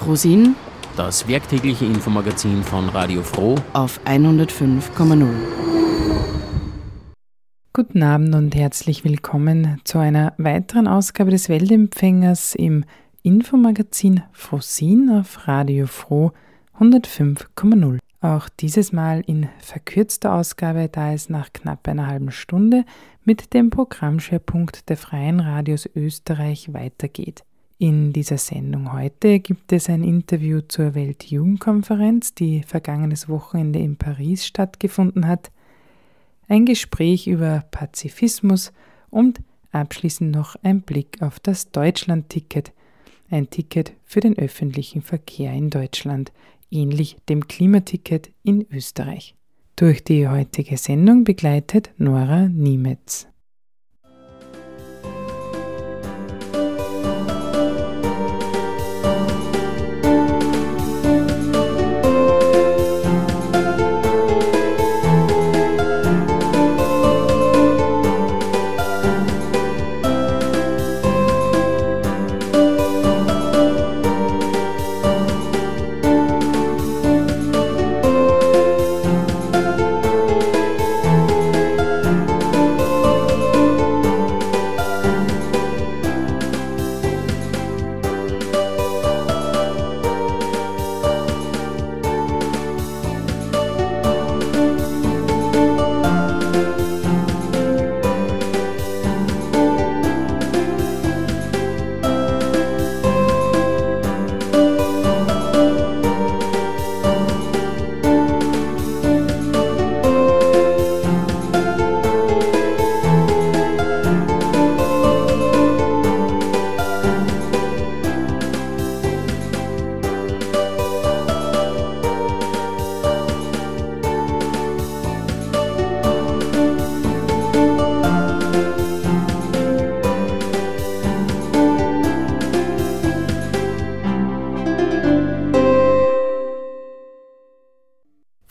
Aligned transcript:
Frosin, 0.00 0.56
das 0.96 1.28
werktägliche 1.28 1.84
Infomagazin 1.84 2.62
von 2.62 2.88
Radio 2.88 3.22
Froh 3.22 3.56
auf 3.74 4.00
105,0. 4.06 5.26
Guten 7.74 8.02
Abend 8.02 8.34
und 8.34 8.54
herzlich 8.54 9.04
willkommen 9.04 9.78
zu 9.84 9.98
einer 9.98 10.32
weiteren 10.38 10.88
Ausgabe 10.88 11.30
des 11.30 11.50
Weltempfängers 11.50 12.54
im 12.54 12.86
Infomagazin 13.22 14.22
Frosin 14.32 15.10
auf 15.10 15.46
Radio 15.46 15.86
Froh 15.86 16.32
105,0. 16.78 17.98
Auch 18.22 18.48
dieses 18.48 18.92
Mal 18.92 19.22
in 19.26 19.50
verkürzter 19.58 20.32
Ausgabe, 20.32 20.88
da 20.90 21.12
es 21.12 21.28
nach 21.28 21.52
knapp 21.52 21.86
einer 21.86 22.06
halben 22.06 22.30
Stunde 22.30 22.86
mit 23.22 23.52
dem 23.52 23.68
Programmschwerpunkt 23.68 24.88
der 24.88 24.96
Freien 24.96 25.40
Radios 25.40 25.86
Österreich 25.94 26.72
weitergeht. 26.72 27.44
In 27.82 28.12
dieser 28.12 28.36
Sendung 28.36 28.92
heute 28.92 29.40
gibt 29.40 29.72
es 29.72 29.88
ein 29.88 30.04
Interview 30.04 30.60
zur 30.60 30.94
Weltjugendkonferenz, 30.94 32.34
die 32.34 32.62
vergangenes 32.62 33.26
Wochenende 33.26 33.78
in 33.78 33.96
Paris 33.96 34.46
stattgefunden 34.46 35.26
hat, 35.26 35.50
ein 36.46 36.66
Gespräch 36.66 37.26
über 37.26 37.64
Pazifismus 37.70 38.74
und 39.08 39.40
abschließend 39.72 40.30
noch 40.30 40.56
ein 40.62 40.82
Blick 40.82 41.22
auf 41.22 41.40
das 41.40 41.70
Deutschland-Ticket, 41.70 42.72
ein 43.30 43.48
Ticket 43.48 43.94
für 44.04 44.20
den 44.20 44.36
öffentlichen 44.36 45.00
Verkehr 45.00 45.54
in 45.54 45.70
Deutschland, 45.70 46.32
ähnlich 46.70 47.16
dem 47.30 47.48
Klimaticket 47.48 48.30
in 48.42 48.66
Österreich. 48.70 49.34
Durch 49.76 50.04
die 50.04 50.28
heutige 50.28 50.76
Sendung 50.76 51.24
begleitet 51.24 51.94
Nora 51.96 52.46
Niemetz. 52.46 53.29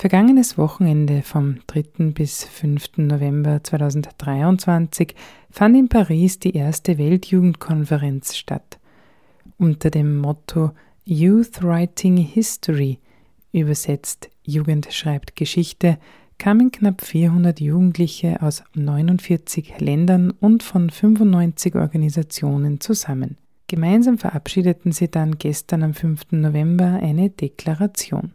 Vergangenes 0.10 0.58
Wochenende 0.58 1.22
vom 1.22 1.60
3. 1.68 2.14
bis 2.14 2.44
5. 2.44 2.98
November 2.98 3.64
2023 3.64 5.14
fand 5.52 5.78
in 5.78 5.88
Paris 5.88 6.40
die 6.40 6.56
erste 6.56 6.98
Weltjugendkonferenz 6.98 8.36
statt. 8.36 8.80
Unter 9.60 9.92
dem 9.92 10.18
Motto 10.18 10.72
Youth 11.06 11.62
Writing 11.62 12.18
History, 12.18 12.98
übersetzt 13.52 14.32
Jugend 14.42 14.88
schreibt 14.92 15.36
Geschichte, 15.36 16.00
kamen 16.40 16.72
knapp 16.72 17.02
400 17.02 17.60
Jugendliche 17.60 18.42
aus 18.42 18.64
49 18.74 19.80
Ländern 19.80 20.32
und 20.32 20.64
von 20.64 20.90
95 20.90 21.76
Organisationen 21.76 22.82
zusammen. 22.82 23.38
Gemeinsam 23.68 24.18
verabschiedeten 24.18 24.92
sie 24.92 25.12
dann 25.12 25.38
gestern 25.38 25.84
am 25.84 25.94
5. 25.94 26.32
November 26.32 27.00
eine 27.00 27.30
Deklaration. 27.30 28.34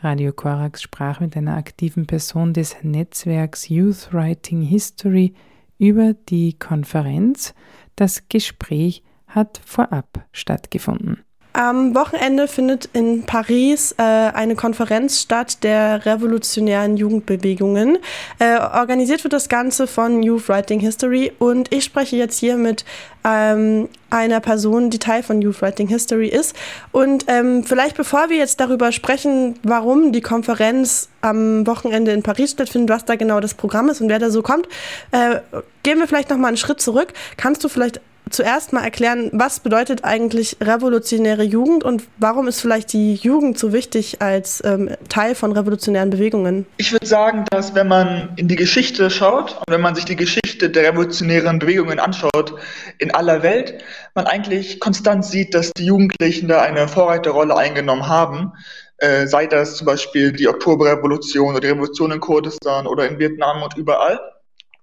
Radio 0.00 0.32
Korax 0.32 0.82
sprach 0.82 1.18
mit 1.18 1.36
einer 1.36 1.56
aktiven 1.56 2.06
Person 2.06 2.52
des 2.52 2.76
Netzwerks 2.82 3.68
Youth 3.68 4.12
Writing 4.12 4.62
History 4.62 5.34
über 5.76 6.14
die 6.14 6.56
Konferenz. 6.56 7.52
Das 7.96 8.28
Gespräch 8.28 9.02
hat 9.26 9.60
vorab 9.64 10.24
stattgefunden. 10.30 11.24
Am 11.54 11.94
Wochenende 11.94 12.46
findet 12.46 12.86
in 12.92 13.24
Paris 13.24 13.94
äh, 13.98 14.02
eine 14.02 14.54
Konferenz 14.54 15.20
statt 15.20 15.64
der 15.64 16.04
revolutionären 16.06 16.96
Jugendbewegungen. 16.96 17.98
Äh, 18.38 18.58
organisiert 18.58 19.24
wird 19.24 19.32
das 19.32 19.48
Ganze 19.48 19.86
von 19.86 20.22
Youth 20.22 20.48
Writing 20.48 20.78
History 20.80 21.32
und 21.38 21.72
ich 21.72 21.84
spreche 21.84 22.16
jetzt 22.16 22.38
hier 22.38 22.56
mit 22.56 22.84
ähm, 23.24 23.88
einer 24.10 24.40
Person, 24.40 24.90
die 24.90 24.98
Teil 24.98 25.22
von 25.22 25.42
Youth 25.42 25.60
Writing 25.62 25.88
History 25.88 26.28
ist. 26.28 26.54
Und 26.92 27.24
ähm, 27.28 27.64
vielleicht 27.64 27.96
bevor 27.96 28.28
wir 28.28 28.36
jetzt 28.36 28.60
darüber 28.60 28.92
sprechen, 28.92 29.58
warum 29.62 30.12
die 30.12 30.20
Konferenz 30.20 31.08
am 31.22 31.66
Wochenende 31.66 32.12
in 32.12 32.22
Paris 32.22 32.52
stattfindet, 32.52 32.90
was 32.90 33.04
da 33.04 33.16
genau 33.16 33.40
das 33.40 33.54
Programm 33.54 33.88
ist 33.88 34.00
und 34.00 34.08
wer 34.08 34.18
da 34.18 34.30
so 34.30 34.42
kommt, 34.42 34.68
äh, 35.12 35.40
gehen 35.82 35.98
wir 35.98 36.06
vielleicht 36.06 36.30
noch 36.30 36.36
mal 36.36 36.48
einen 36.48 36.56
Schritt 36.56 36.80
zurück. 36.80 37.12
Kannst 37.36 37.64
du 37.64 37.68
vielleicht 37.68 38.00
zuerst 38.30 38.72
mal 38.72 38.84
erklären, 38.84 39.30
was 39.32 39.60
bedeutet 39.60 40.04
eigentlich 40.04 40.56
revolutionäre 40.60 41.42
Jugend 41.42 41.84
und 41.84 42.04
warum 42.18 42.48
ist 42.48 42.60
vielleicht 42.60 42.92
die 42.92 43.14
Jugend 43.14 43.58
so 43.58 43.72
wichtig 43.72 44.20
als 44.20 44.62
ähm, 44.64 44.90
Teil 45.08 45.34
von 45.34 45.52
revolutionären 45.52 46.10
Bewegungen? 46.10 46.66
Ich 46.76 46.92
würde 46.92 47.06
sagen, 47.06 47.44
dass 47.50 47.74
wenn 47.74 47.88
man 47.88 48.30
in 48.36 48.48
die 48.48 48.56
Geschichte 48.56 49.10
schaut 49.10 49.56
und 49.58 49.70
wenn 49.70 49.80
man 49.80 49.94
sich 49.94 50.04
die 50.04 50.16
Geschichte 50.16 50.70
der 50.70 50.92
revolutionären 50.92 51.58
Bewegungen 51.58 51.98
anschaut 51.98 52.54
in 52.98 53.14
aller 53.14 53.42
Welt, 53.42 53.82
man 54.14 54.26
eigentlich 54.26 54.80
konstant 54.80 55.24
sieht, 55.24 55.54
dass 55.54 55.72
die 55.72 55.84
Jugendlichen 55.84 56.48
da 56.48 56.62
eine 56.62 56.88
Vorreiterrolle 56.88 57.56
eingenommen 57.56 58.08
haben. 58.08 58.52
Äh, 58.98 59.26
sei 59.28 59.46
das 59.46 59.76
zum 59.76 59.86
Beispiel 59.86 60.32
die 60.32 60.48
Oktoberrevolution 60.48 61.50
oder 61.50 61.60
die 61.60 61.68
Revolution 61.68 62.10
in 62.10 62.20
Kurdistan 62.20 62.86
oder 62.86 63.08
in 63.08 63.18
Vietnam 63.18 63.62
und 63.62 63.76
überall. 63.76 64.18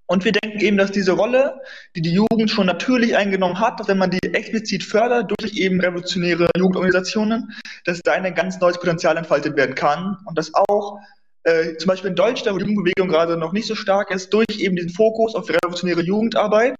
Und 0.08 0.24
wir 0.24 0.32
denken 0.32 0.60
eben, 0.60 0.78
dass 0.78 0.92
diese 0.92 1.14
Rolle, 1.14 1.60
die 1.96 2.02
die 2.02 2.14
Jugend 2.14 2.52
schon 2.52 2.68
natürlich 2.68 3.18
eingenommen 3.18 3.60
hat, 3.60 3.80
dass 3.80 3.88
wenn 3.88 3.98
man 3.98 4.12
die 4.12 4.20
explizit 4.22 4.84
fördert 4.84 5.32
durch 5.32 5.54
eben 5.56 5.82
revolutionäre 5.82 6.50
Jugendorganisationen, 6.56 7.52
dass 7.86 8.02
da 8.02 8.14
ein 8.14 8.36
ganz 8.36 8.60
neues 8.60 8.78
Potenzial 8.78 9.18
entfaltet 9.18 9.56
werden 9.56 9.74
kann 9.74 10.18
und 10.26 10.38
dass 10.38 10.54
auch 10.54 11.00
äh, 11.44 11.78
zum 11.78 11.88
Beispiel 11.88 12.12
in 12.12 12.16
Deutschland, 12.16 12.56
wo 12.56 12.60
die 12.60 12.70
Jugendbewegung 12.70 13.08
gerade 13.08 13.38
noch 13.38 13.54
nicht 13.54 13.68
so 13.68 13.76
stark 13.76 14.12
ist, 14.12 14.32
durch 14.32 14.48
eben 14.60 14.76
diesen 14.76 14.92
Fokus 14.92 15.36
auf 15.36 15.50
revolutionäre 15.50 16.02
Jugendarbeit, 16.02 16.76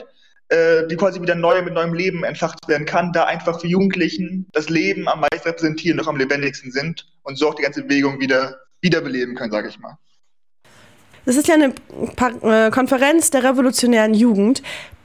äh, 0.50 0.86
die 0.88 0.96
quasi 0.96 1.22
wieder 1.22 1.36
neu 1.36 1.62
mit 1.64 1.74
neuem 1.74 1.94
Leben 1.94 2.24
entfacht 2.24 2.68
werden 2.68 2.86
kann, 2.86 3.12
da 3.12 3.26
einfach 3.26 3.60
für 3.60 3.68
Jugendlichen 3.68 4.48
das 4.54 4.70
Leben 4.70 5.08
am 5.08 5.22
meisten 5.22 5.48
repräsentieren, 5.48 5.98
noch 5.98 6.08
am 6.08 6.18
lebendigsten 6.18 6.72
sind 6.72 7.08
und 7.24 7.38
so 7.38 7.50
auch 7.50 7.56
die 7.56 7.64
ganze 7.64 7.84
Bewegung 7.84 8.20
wieder 8.20 8.60
wiederbeleben 8.82 9.36
können, 9.36 9.52
sage 9.52 9.70
ich 9.70 9.80
mal. 9.80 9.98
Das 11.26 11.36
ist 11.36 11.48
ja 11.48 11.56
eine 11.56 11.74
äh, 12.44 12.72
Konferenz 12.72 13.32
der 13.32 13.44
revolutionären 13.44 14.14
Jugend. 14.14 14.62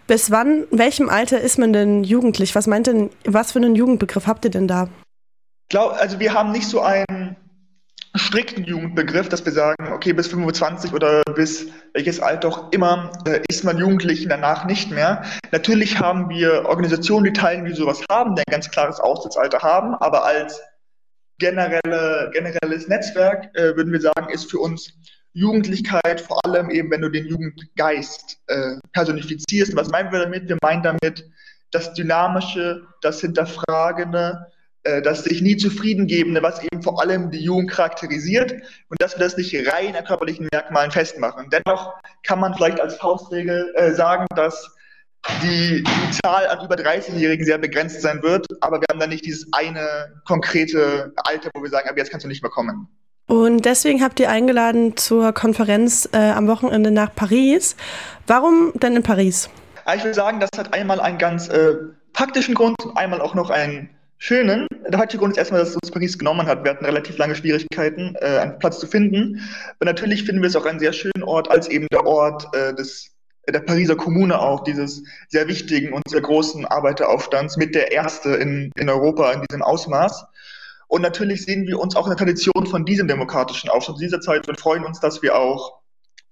Bis 0.07 0.31
wann, 0.31 0.67
welchem 0.71 1.09
Alter 1.09 1.41
ist 1.41 1.59
man 1.59 1.73
denn 1.73 2.05
jugendlich? 2.05 2.55
Was 2.55 2.67
meint 2.67 2.87
denn, 2.87 3.11
was 3.25 3.53
für 3.53 3.59
einen 3.59 3.75
Jugendbegriff 3.75 4.27
habt 4.27 4.45
ihr 4.45 4.51
denn 4.51 4.69
da? 4.69 4.89
Glaub, 5.69 5.93
also 5.93 6.19
wir 6.19 6.35
haben 6.35 6.51
nicht 6.51 6.69
so 6.69 6.81
einen 6.81 7.37
strikten 8.17 8.65
Jugendbegriff, 8.65 9.29
dass 9.29 9.45
wir 9.45 9.53
sagen, 9.53 9.93
okay, 9.93 10.13
bis 10.13 10.27
25 10.27 10.93
oder 10.93 11.23
bis 11.37 11.69
welches 11.95 12.19
Alter 12.19 12.49
auch 12.49 12.73
immer 12.73 13.13
äh, 13.25 13.41
ist 13.49 13.63
man 13.63 13.79
Jugendlich 13.79 14.27
danach 14.29 14.65
nicht 14.65 14.91
mehr. 14.91 15.23
Natürlich 15.53 16.01
haben 16.01 16.29
wir 16.29 16.67
Organisationen, 16.67 17.25
die 17.25 17.33
Teilen, 17.33 17.65
die 17.65 17.73
sowas 17.73 18.03
haben, 18.11 18.35
die 18.35 18.43
ein 18.43 18.51
ganz 18.51 18.71
klares 18.71 18.99
Austrittsalter 18.99 19.61
haben, 19.61 19.95
aber 19.95 20.25
als 20.25 20.61
generelle, 21.39 22.31
generelles 22.33 22.89
Netzwerk 22.89 23.57
äh, 23.57 23.77
würden 23.77 23.93
wir 23.93 24.01
sagen, 24.01 24.29
ist 24.31 24.51
für 24.51 24.59
uns 24.59 24.93
Jugendlichkeit, 25.33 26.21
vor 26.21 26.45
allem 26.45 26.71
eben, 26.71 26.91
wenn 26.91 27.03
du 27.03 27.09
den 27.09 27.27
Jugendgeist 27.27 28.39
äh, 28.49 28.77
personifizierst. 28.93 29.77
Was 29.77 29.89
meinen 29.89 30.13
wir 30.13 30.21
damit? 30.21 30.49
Wir 30.49 30.59
meinen 30.63 30.83
damit 30.83 31.31
das 31.71 31.93
Dynamische, 31.95 32.83
das 33.01 33.21
Hinterfragende, 33.21 34.47
äh, 34.83 35.03
das 35.03 35.25
sich 35.25 35.43
nie 35.43 35.57
zufriedengebende, 35.57 36.43
was 36.43 36.63
eben 36.65 36.83
vor 36.83 37.01
allem 37.01 37.31
die 37.31 37.45
Jugend 37.45 37.71
charakterisiert 37.71 38.53
und 38.53 39.01
dass 39.01 39.17
wir 39.17 39.25
das 39.25 39.37
nicht 39.37 39.55
rein 39.71 39.95
an 39.95 40.05
körperlichen 40.05 40.49
Merkmalen 40.53 40.91
festmachen. 40.91 41.51
Dennoch 41.51 41.95
kann 42.23 42.41
man 42.41 42.55
vielleicht 42.55 42.81
als 42.81 42.97
Faustregel 42.97 43.73
äh, 43.77 43.93
sagen, 43.93 44.27
dass 44.35 44.75
die, 45.43 45.85
die 45.85 46.21
Zahl 46.23 46.47
an 46.49 46.65
über 46.65 46.77
30-Jährigen 46.77 47.45
sehr 47.45 47.59
begrenzt 47.59 48.01
sein 48.01 48.23
wird, 48.23 48.47
aber 48.63 48.81
wir 48.81 48.87
haben 48.91 49.01
da 49.01 49.07
nicht 49.07 49.27
dieses 49.27 49.47
eine 49.53 50.23
konkrete 50.25 51.13
Alter, 51.17 51.51
wo 51.55 51.63
wir 51.63 51.69
sagen, 51.69 51.89
aber 51.89 51.99
jetzt 51.99 52.11
kannst 52.11 52.25
du 52.25 52.29
nicht 52.29 52.43
mehr 52.43 52.51
kommen. 52.51 52.89
Und 53.31 53.65
deswegen 53.65 54.03
habt 54.03 54.19
ihr 54.19 54.29
eingeladen 54.29 54.97
zur 54.97 55.33
Konferenz 55.33 56.09
äh, 56.11 56.17
am 56.17 56.49
Wochenende 56.49 56.91
nach 56.91 57.15
Paris. 57.15 57.77
Warum 58.27 58.73
denn 58.75 58.97
in 58.97 59.05
Paris? 59.05 59.49
Ich 59.95 60.03
will 60.03 60.15
sagen, 60.15 60.41
das 60.41 60.51
hat 60.59 60.75
einmal 60.75 60.99
einen 60.99 61.17
ganz 61.17 61.49
äh, 61.49 61.77
praktischen 62.13 62.57
Grund 62.57 62.75
und 62.83 62.97
einmal 62.97 63.21
auch 63.21 63.37
noch 63.37 63.51
einen 63.51 63.89
schönen. 64.19 64.67
Der 64.89 64.99
heutige 64.99 65.21
Grund 65.21 65.35
ist 65.35 65.39
erstmal, 65.39 65.61
dass 65.61 65.77
uns 65.77 65.93
Paris 65.93 66.19
genommen 66.19 66.49
hat. 66.49 66.65
Wir 66.65 66.73
hatten 66.73 66.85
relativ 66.85 67.19
lange 67.19 67.37
Schwierigkeiten, 67.37 68.17
äh, 68.21 68.39
einen 68.39 68.59
Platz 68.59 68.81
zu 68.81 68.89
finden. 68.89 69.41
Aber 69.79 69.93
natürlich 69.93 70.25
finden 70.25 70.43
wir 70.43 70.49
es 70.49 70.57
auch 70.57 70.67
einen 70.67 70.81
sehr 70.81 70.93
schönen 70.93 71.23
Ort 71.23 71.49
als 71.53 71.69
eben 71.69 71.87
der 71.93 72.05
Ort 72.07 72.49
äh, 72.53 72.75
des 72.75 73.13
der 73.49 73.61
Pariser 73.61 73.97
Kommune 73.97 74.39
auch, 74.41 74.65
dieses 74.65 75.03
sehr 75.29 75.49
wichtigen 75.49 75.93
und 75.93 76.03
sehr 76.09 76.21
großen 76.21 76.67
Arbeiteraufstands, 76.67 77.57
mit 77.57 77.75
der 77.75 77.93
erste 77.93 78.31
in, 78.31 78.71
in 78.77 78.89
Europa 78.89 79.33
in 79.33 79.43
diesem 79.49 79.63
Ausmaß. 79.63 80.27
Und 80.91 81.03
natürlich 81.03 81.45
sehen 81.45 81.69
wir 81.69 81.79
uns 81.79 81.95
auch 81.95 82.07
in 82.07 82.11
der 82.11 82.17
Tradition 82.17 82.67
von 82.67 82.85
diesem 82.85 83.07
demokratischen 83.07 83.71
Aufstand 83.71 84.01
dieser 84.01 84.21
Zeit 84.21 84.49
und 84.49 84.59
freuen 84.59 84.85
uns, 84.85 84.99
dass 84.99 85.23
wir 85.23 85.37
auch 85.37 85.81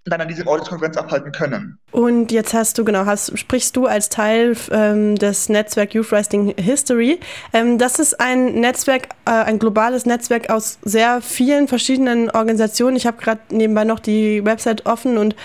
dann 0.04 0.20
an 0.20 0.26
diesem 0.26 0.48
Ort 0.48 0.66
die 0.66 0.70
Konferenz 0.70 0.96
abhalten 0.96 1.30
können. 1.30 1.78
Und 1.92 2.32
jetzt 2.32 2.54
hast 2.54 2.76
du, 2.76 2.84
genau, 2.84 3.04
hast, 3.06 3.38
sprichst 3.38 3.76
du 3.76 3.86
als 3.86 4.08
Teil 4.08 4.56
ähm, 4.72 5.14
des 5.14 5.48
Netzwerk 5.48 5.94
Youth 5.94 6.12
Rising 6.12 6.54
History. 6.56 7.20
Ähm, 7.52 7.78
das 7.78 8.00
ist 8.00 8.18
ein 8.20 8.54
Netzwerk, 8.54 9.10
äh, 9.26 9.30
ein 9.30 9.60
globales 9.60 10.06
Netzwerk 10.06 10.50
aus 10.50 10.78
sehr 10.82 11.20
vielen 11.20 11.68
verschiedenen 11.68 12.28
Organisationen. 12.28 12.96
Ich 12.96 13.06
habe 13.06 13.18
gerade 13.18 13.40
nebenbei 13.50 13.84
noch 13.84 14.00
die 14.00 14.44
Website 14.44 14.86
offen 14.86 15.18
und 15.18 15.36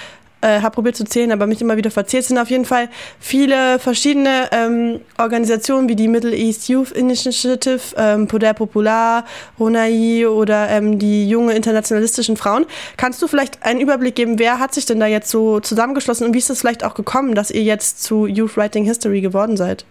äh, 0.43 0.61
habe 0.61 0.75
probiert 0.75 0.95
zu 0.95 1.05
zählen, 1.05 1.31
aber 1.31 1.47
mich 1.47 1.61
immer 1.61 1.77
wieder 1.77 1.89
verzählt. 1.89 2.23
Es 2.23 2.27
sind 2.27 2.37
auf 2.37 2.49
jeden 2.49 2.65
Fall 2.65 2.89
viele 3.19 3.79
verschiedene 3.79 4.49
ähm, 4.51 4.99
Organisationen 5.17 5.87
wie 5.89 5.95
die 5.95 6.07
Middle 6.07 6.35
East 6.35 6.67
Youth 6.67 6.91
Initiative, 6.91 7.79
ähm, 7.97 8.27
Poder 8.27 8.53
Popular, 8.53 9.25
Ronai 9.59 10.27
oder 10.27 10.69
ähm, 10.69 10.99
die 10.99 11.29
junge 11.29 11.53
internationalistischen 11.53 12.37
Frauen. 12.37 12.65
Kannst 12.97 13.21
du 13.21 13.27
vielleicht 13.27 13.63
einen 13.63 13.79
Überblick 13.79 14.15
geben, 14.15 14.37
wer 14.37 14.59
hat 14.59 14.73
sich 14.73 14.85
denn 14.85 14.99
da 14.99 15.07
jetzt 15.07 15.29
so 15.29 15.59
zusammengeschlossen 15.59 16.27
und 16.27 16.33
wie 16.33 16.39
ist 16.39 16.49
es 16.49 16.59
vielleicht 16.59 16.83
auch 16.83 16.93
gekommen, 16.93 17.35
dass 17.35 17.49
ihr 17.49 17.63
jetzt 17.63 18.03
zu 18.03 18.27
Youth 18.27 18.57
Writing 18.57 18.85
History 18.85 19.21
geworden 19.21 19.57
seid? 19.57 19.85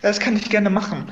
Das 0.00 0.18
kann 0.18 0.36
ich 0.36 0.50
gerne 0.50 0.70
machen. 0.70 1.06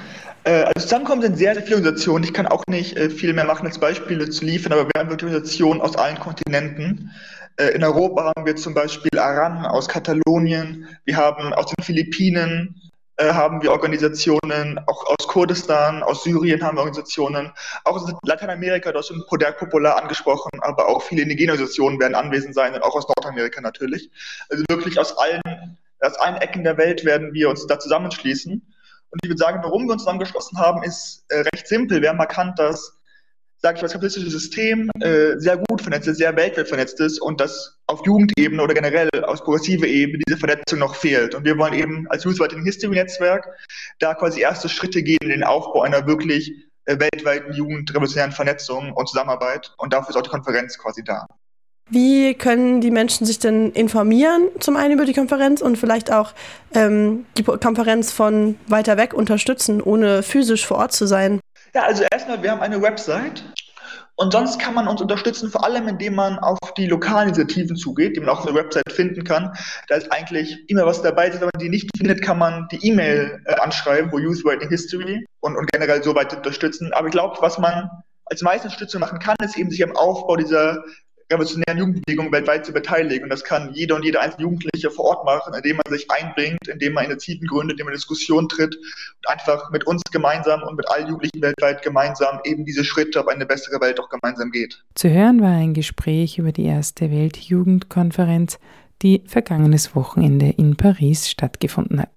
Äh, 0.44 0.62
also 0.62 0.80
zusammenkommen 0.80 1.22
sind 1.22 1.36
sehr, 1.36 1.54
sehr 1.54 1.62
viele 1.62 1.76
Organisationen. 1.76 2.24
Ich 2.24 2.32
kann 2.32 2.46
auch 2.46 2.64
nicht 2.68 2.96
äh, 2.96 3.10
viel 3.10 3.32
mehr 3.32 3.44
machen, 3.44 3.66
als 3.66 3.78
Beispiele 3.78 4.28
zu 4.30 4.44
liefern, 4.44 4.72
aber 4.72 4.84
wir 4.84 5.00
haben 5.00 5.10
wirklich 5.10 5.30
Organisationen 5.30 5.80
aus 5.80 5.96
allen 5.96 6.18
Kontinenten. 6.18 7.10
Äh, 7.60 7.74
in 7.74 7.84
Europa 7.84 8.32
haben 8.34 8.46
wir 8.46 8.56
zum 8.56 8.72
Beispiel 8.72 9.18
Aran 9.18 9.66
aus 9.66 9.86
Katalonien, 9.86 10.88
wir 11.04 11.16
haben 11.16 11.52
aus 11.52 11.66
den 11.66 11.84
Philippinen 11.84 12.80
äh, 13.18 13.34
haben 13.34 13.60
wir 13.60 13.70
Organisationen, 13.70 14.80
auch 14.86 15.04
aus 15.06 15.28
Kurdistan, 15.28 16.02
aus 16.02 16.24
Syrien 16.24 16.62
haben 16.62 16.78
wir 16.78 16.80
Organisationen, 16.80 17.52
auch 17.84 17.96
aus 17.96 18.10
Lateinamerika, 18.22 18.92
da 18.92 19.00
ist 19.00 19.12
Poder 19.28 19.52
Popular 19.52 20.00
angesprochen, 20.00 20.50
aber 20.62 20.88
auch 20.88 21.02
viele 21.02 21.22
indigene 21.22 21.52
Organisationen 21.52 22.00
werden 22.00 22.14
anwesend 22.14 22.54
sein 22.54 22.74
und 22.74 22.82
auch 22.82 22.96
aus 22.96 23.06
Nordamerika 23.08 23.60
natürlich. 23.60 24.10
Also 24.48 24.64
wirklich 24.70 24.98
aus 24.98 25.18
allen, 25.18 25.42
aus 26.00 26.16
allen 26.18 26.36
Ecken 26.36 26.64
der 26.64 26.78
Welt 26.78 27.04
werden 27.04 27.34
wir 27.34 27.50
uns 27.50 27.66
da 27.66 27.78
zusammenschließen. 27.78 28.52
Und 28.52 29.20
ich 29.22 29.28
würde 29.28 29.38
sagen, 29.38 29.60
warum 29.62 29.86
wir 29.86 29.92
uns 29.92 30.02
zusammengeschlossen 30.02 30.58
haben, 30.58 30.82
ist 30.82 31.24
äh, 31.28 31.40
recht 31.52 31.66
simpel. 31.66 32.00
Wir 32.00 32.08
haben 32.08 32.20
erkannt, 32.20 32.58
dass 32.58 32.99
sage 33.62 33.76
ich 33.76 33.82
mal, 33.82 33.86
das 33.86 33.92
kapitalistische 33.92 34.30
System 34.30 34.90
äh, 35.00 35.38
sehr 35.38 35.58
gut 35.58 35.82
vernetzt 35.82 36.08
ist, 36.08 36.18
sehr 36.18 36.34
weltweit 36.36 36.68
vernetzt 36.68 36.98
ist 37.00 37.20
und 37.20 37.40
dass 37.40 37.78
auf 37.86 38.00
Jugendebene 38.06 38.62
oder 38.62 38.74
generell 38.74 39.08
aus 39.24 39.42
progressiver 39.42 39.86
Ebene 39.86 40.22
diese 40.26 40.38
Vernetzung 40.38 40.78
noch 40.78 40.94
fehlt. 40.94 41.34
Und 41.34 41.44
wir 41.44 41.58
wollen 41.58 41.74
eben 41.74 42.06
als 42.08 42.24
Youth 42.24 42.40
Writing 42.40 42.64
History 42.64 42.94
Netzwerk 42.94 43.46
da 43.98 44.14
quasi 44.14 44.40
erste 44.40 44.68
Schritte 44.68 45.02
gehen 45.02 45.18
in 45.22 45.28
den 45.28 45.44
Aufbau 45.44 45.82
einer 45.82 46.06
wirklich 46.06 46.52
äh, 46.86 46.98
weltweiten 46.98 47.52
jugendrevolutionären 47.52 48.32
Vernetzung 48.32 48.92
und 48.92 49.08
Zusammenarbeit. 49.08 49.72
Und 49.76 49.92
dafür 49.92 50.10
ist 50.10 50.16
auch 50.16 50.22
die 50.22 50.30
Konferenz 50.30 50.78
quasi 50.78 51.04
da. 51.04 51.26
Wie 51.92 52.34
können 52.34 52.80
die 52.80 52.92
Menschen 52.92 53.26
sich 53.26 53.40
denn 53.40 53.72
informieren, 53.72 54.48
zum 54.60 54.76
einen 54.76 54.92
über 54.92 55.04
die 55.04 55.12
Konferenz 55.12 55.60
und 55.60 55.76
vielleicht 55.76 56.12
auch 56.12 56.32
ähm, 56.72 57.26
die 57.36 57.42
Konferenz 57.42 58.12
von 58.12 58.56
weiter 58.68 58.96
weg 58.96 59.12
unterstützen, 59.12 59.82
ohne 59.82 60.22
physisch 60.22 60.64
vor 60.64 60.78
Ort 60.78 60.92
zu 60.92 61.06
sein? 61.06 61.40
Ja, 61.74 61.82
also 61.82 62.04
erstmal, 62.10 62.42
wir 62.42 62.50
haben 62.50 62.62
eine 62.62 62.82
Website 62.82 63.44
und 64.16 64.32
sonst 64.32 64.60
kann 64.60 64.74
man 64.74 64.88
uns 64.88 65.00
unterstützen, 65.00 65.50
vor 65.50 65.64
allem 65.64 65.88
indem 65.88 66.14
man 66.14 66.38
auf 66.38 66.58
die 66.76 66.86
lokalen 66.86 67.28
Initiativen 67.28 67.76
zugeht, 67.76 68.16
die 68.16 68.20
man 68.20 68.28
auf 68.28 68.44
der 68.44 68.54
Website 68.54 68.92
finden 68.92 69.24
kann. 69.24 69.56
Da 69.88 69.94
ist 69.94 70.12
eigentlich 70.12 70.68
immer 70.68 70.84
was 70.84 71.00
dabei. 71.00 71.32
Wenn 71.32 71.40
man 71.40 71.50
die 71.58 71.70
nicht 71.70 71.88
findet, 71.96 72.22
kann 72.22 72.38
man 72.38 72.68
die 72.70 72.86
E-Mail 72.86 73.40
äh, 73.46 73.54
anschreiben, 73.54 74.12
wo 74.12 74.18
Youth 74.18 74.44
Writing 74.44 74.68
History 74.68 75.24
und, 75.40 75.56
und 75.56 75.72
generell 75.72 76.02
so 76.02 76.14
weit 76.14 76.34
unterstützen. 76.36 76.92
Aber 76.92 77.06
ich 77.06 77.12
glaube, 77.12 77.38
was 77.40 77.58
man 77.58 77.88
als 78.26 78.42
meiste 78.42 78.66
Unterstützung 78.66 79.00
machen 79.00 79.18
kann, 79.18 79.36
ist 79.42 79.56
eben 79.56 79.70
sich 79.70 79.82
am 79.82 79.96
Aufbau 79.96 80.36
dieser 80.36 80.84
revolutionären 81.30 81.78
Jugendbewegung 81.78 82.32
weltweit 82.32 82.66
zu 82.66 82.72
beteiligen. 82.72 83.24
Und 83.24 83.30
das 83.30 83.44
kann 83.44 83.72
jeder 83.74 83.96
und 83.96 84.04
jede 84.04 84.20
einzelne 84.20 84.42
Jugendliche 84.42 84.90
vor 84.90 85.04
Ort 85.06 85.24
machen, 85.24 85.54
indem 85.54 85.76
man 85.76 85.96
sich 85.96 86.10
einbringt, 86.10 86.68
indem 86.68 86.94
man 86.94 87.04
Initiativen 87.04 87.46
gründet, 87.46 87.74
indem 87.74 87.86
man 87.86 87.94
Diskussionen 87.94 88.48
tritt 88.48 88.76
und 88.76 89.28
einfach 89.28 89.70
mit 89.70 89.86
uns 89.86 90.02
gemeinsam 90.10 90.62
und 90.62 90.76
mit 90.76 90.88
allen 90.90 91.08
Jugendlichen 91.08 91.42
weltweit 91.42 91.82
gemeinsam 91.82 92.40
eben 92.44 92.64
diese 92.64 92.84
Schritte 92.84 93.20
auf 93.20 93.28
eine 93.28 93.46
bessere 93.46 93.80
Welt 93.80 94.00
auch 94.00 94.08
gemeinsam 94.08 94.50
geht. 94.50 94.82
Zu 94.94 95.10
hören 95.10 95.40
war 95.40 95.52
ein 95.52 95.74
Gespräch 95.74 96.38
über 96.38 96.52
die 96.52 96.64
erste 96.64 97.10
Weltjugendkonferenz, 97.10 98.58
die 99.02 99.22
vergangenes 99.26 99.94
Wochenende 99.94 100.50
in 100.50 100.76
Paris 100.76 101.30
stattgefunden 101.30 102.00
hat. 102.00 102.10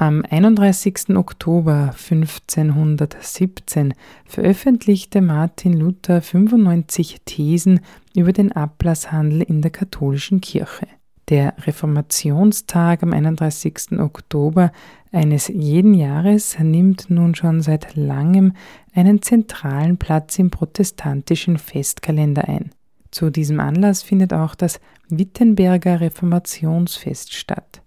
Am 0.00 0.24
31. 0.24 1.16
Oktober 1.16 1.92
1517 1.92 3.94
veröffentlichte 4.26 5.20
Martin 5.20 5.72
Luther 5.72 6.22
95 6.22 7.22
Thesen 7.24 7.80
über 8.14 8.32
den 8.32 8.52
Ablasshandel 8.52 9.42
in 9.42 9.60
der 9.60 9.72
katholischen 9.72 10.40
Kirche. 10.40 10.86
Der 11.30 11.54
Reformationstag 11.66 13.02
am 13.02 13.12
31. 13.12 13.98
Oktober 13.98 14.70
eines 15.10 15.48
jeden 15.48 15.94
Jahres 15.94 16.56
nimmt 16.60 17.10
nun 17.10 17.34
schon 17.34 17.60
seit 17.60 17.96
langem 17.96 18.52
einen 18.94 19.20
zentralen 19.20 19.96
Platz 19.96 20.38
im 20.38 20.50
protestantischen 20.50 21.58
Festkalender 21.58 22.46
ein. 22.46 22.70
Zu 23.10 23.30
diesem 23.30 23.58
Anlass 23.58 24.04
findet 24.04 24.32
auch 24.32 24.54
das 24.54 24.78
Wittenberger 25.08 26.00
Reformationsfest 26.00 27.34
statt. 27.34 27.82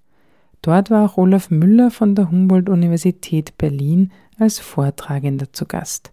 Dort 0.62 0.92
war 0.92 1.06
auch 1.06 1.18
Olaf 1.18 1.50
Müller 1.50 1.90
von 1.90 2.14
der 2.14 2.30
Humboldt-Universität 2.30 3.58
Berlin 3.58 4.12
als 4.38 4.60
Vortragender 4.60 5.52
zu 5.52 5.66
Gast. 5.66 6.12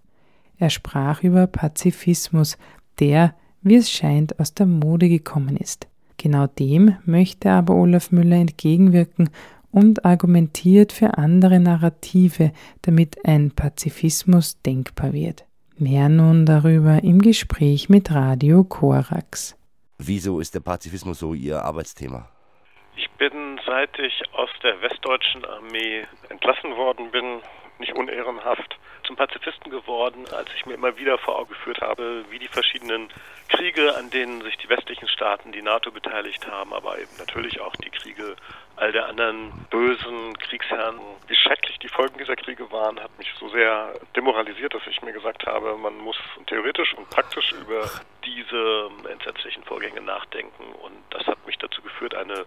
Er 0.59 0.71
sprach 0.71 1.23
über 1.23 1.47
Pazifismus, 1.47 2.57
der, 2.99 3.35
wie 3.63 3.77
es 3.77 3.91
scheint, 3.91 4.41
aus 4.41 4.55
der 4.55 4.67
Mode 4.67 5.09
gekommen 5.09 5.57
ist. 5.57 5.87
Genau 6.17 6.47
dem 6.47 6.97
möchte 7.05 7.51
aber 7.51 7.75
Olaf 7.75 8.11
Müller 8.11 8.37
entgegenwirken 8.37 9.31
und 9.71 10.05
argumentiert 10.05 10.93
für 10.93 11.19
andere 11.19 11.61
Narrative, 11.61 12.53
damit 12.83 13.25
ein 13.25 13.51
Pazifismus 13.51 14.61
denkbar 14.63 15.13
wird. 15.13 15.45
Mehr 15.77 16.09
nun 16.09 16.45
darüber 16.45 17.05
im 17.05 17.21
Gespräch 17.21 17.89
mit 17.89 18.11
Radio 18.11 18.65
Korax. 18.65 19.55
Wieso 19.99 20.41
ist 20.41 20.55
der 20.55 20.61
Pazifismus 20.61 21.21
so 21.21 21.35
Ihr 21.35 21.63
Arbeitsthema? 21.63 22.29
Ich 22.99 23.09
bin, 23.11 23.61
seit 23.65 23.97
ich 24.01 24.23
aus 24.33 24.51
der 24.65 24.83
westdeutschen 24.83 25.45
Armee 25.45 26.05
entlassen 26.31 26.75
worden 26.75 27.13
bin, 27.13 27.41
nicht 27.79 27.95
unehrenhaft 27.95 28.77
zum 29.05 29.15
Pazifisten 29.15 29.71
geworden, 29.71 30.25
als 30.33 30.49
ich 30.57 30.67
mir 30.67 30.75
immer 30.75 30.97
wieder 30.99 31.17
vor 31.17 31.39
Augen 31.39 31.51
geführt 31.51 31.81
habe, 31.81 32.25
wie 32.31 32.41
die 32.41 32.49
verschiedenen 32.49 33.09
Kriege, 33.51 33.97
an 33.97 34.11
denen 34.11 34.43
sich 34.43 34.57
die 34.57 34.69
westlichen 34.69 35.07
Staaten, 35.07 35.53
die 35.53 35.63
NATO 35.63 35.93
beteiligt 35.93 36.49
haben, 36.49 36.73
aber 36.73 36.99
eben 36.99 37.17
natürlich 37.19 37.61
auch 37.61 37.77
die 37.77 37.91
Kriege 37.91 38.35
all 38.75 38.91
der 38.91 39.07
anderen 39.07 39.53
bösen 39.71 40.37
Kriegsherren, 40.37 40.99
wie 41.29 41.37
schrecklich 41.37 41.79
die 41.79 41.89
Folgen 41.89 42.19
dieser 42.19 42.35
Kriege 42.35 42.69
waren, 42.73 42.99
hat 42.99 43.17
mich 43.17 43.33
so 43.39 43.49
sehr 43.51 43.95
demoralisiert, 44.17 44.75
dass 44.75 44.87
ich 44.89 45.01
mir 45.03 45.13
gesagt 45.13 45.47
habe, 45.47 45.77
man 45.77 45.97
muss 45.99 46.19
theoretisch 46.49 46.95
und 46.95 47.09
praktisch 47.11 47.53
über 47.53 47.89
diese 48.25 48.91
entsetzlichen 49.09 49.63
Vorgänge 49.63 50.01
nachdenken. 50.01 50.73
Und 50.83 50.97
das 51.11 51.25
hat 51.29 51.47
mich 51.47 51.59
dazu 51.59 51.81
geführt, 51.81 52.17
eine 52.17 52.45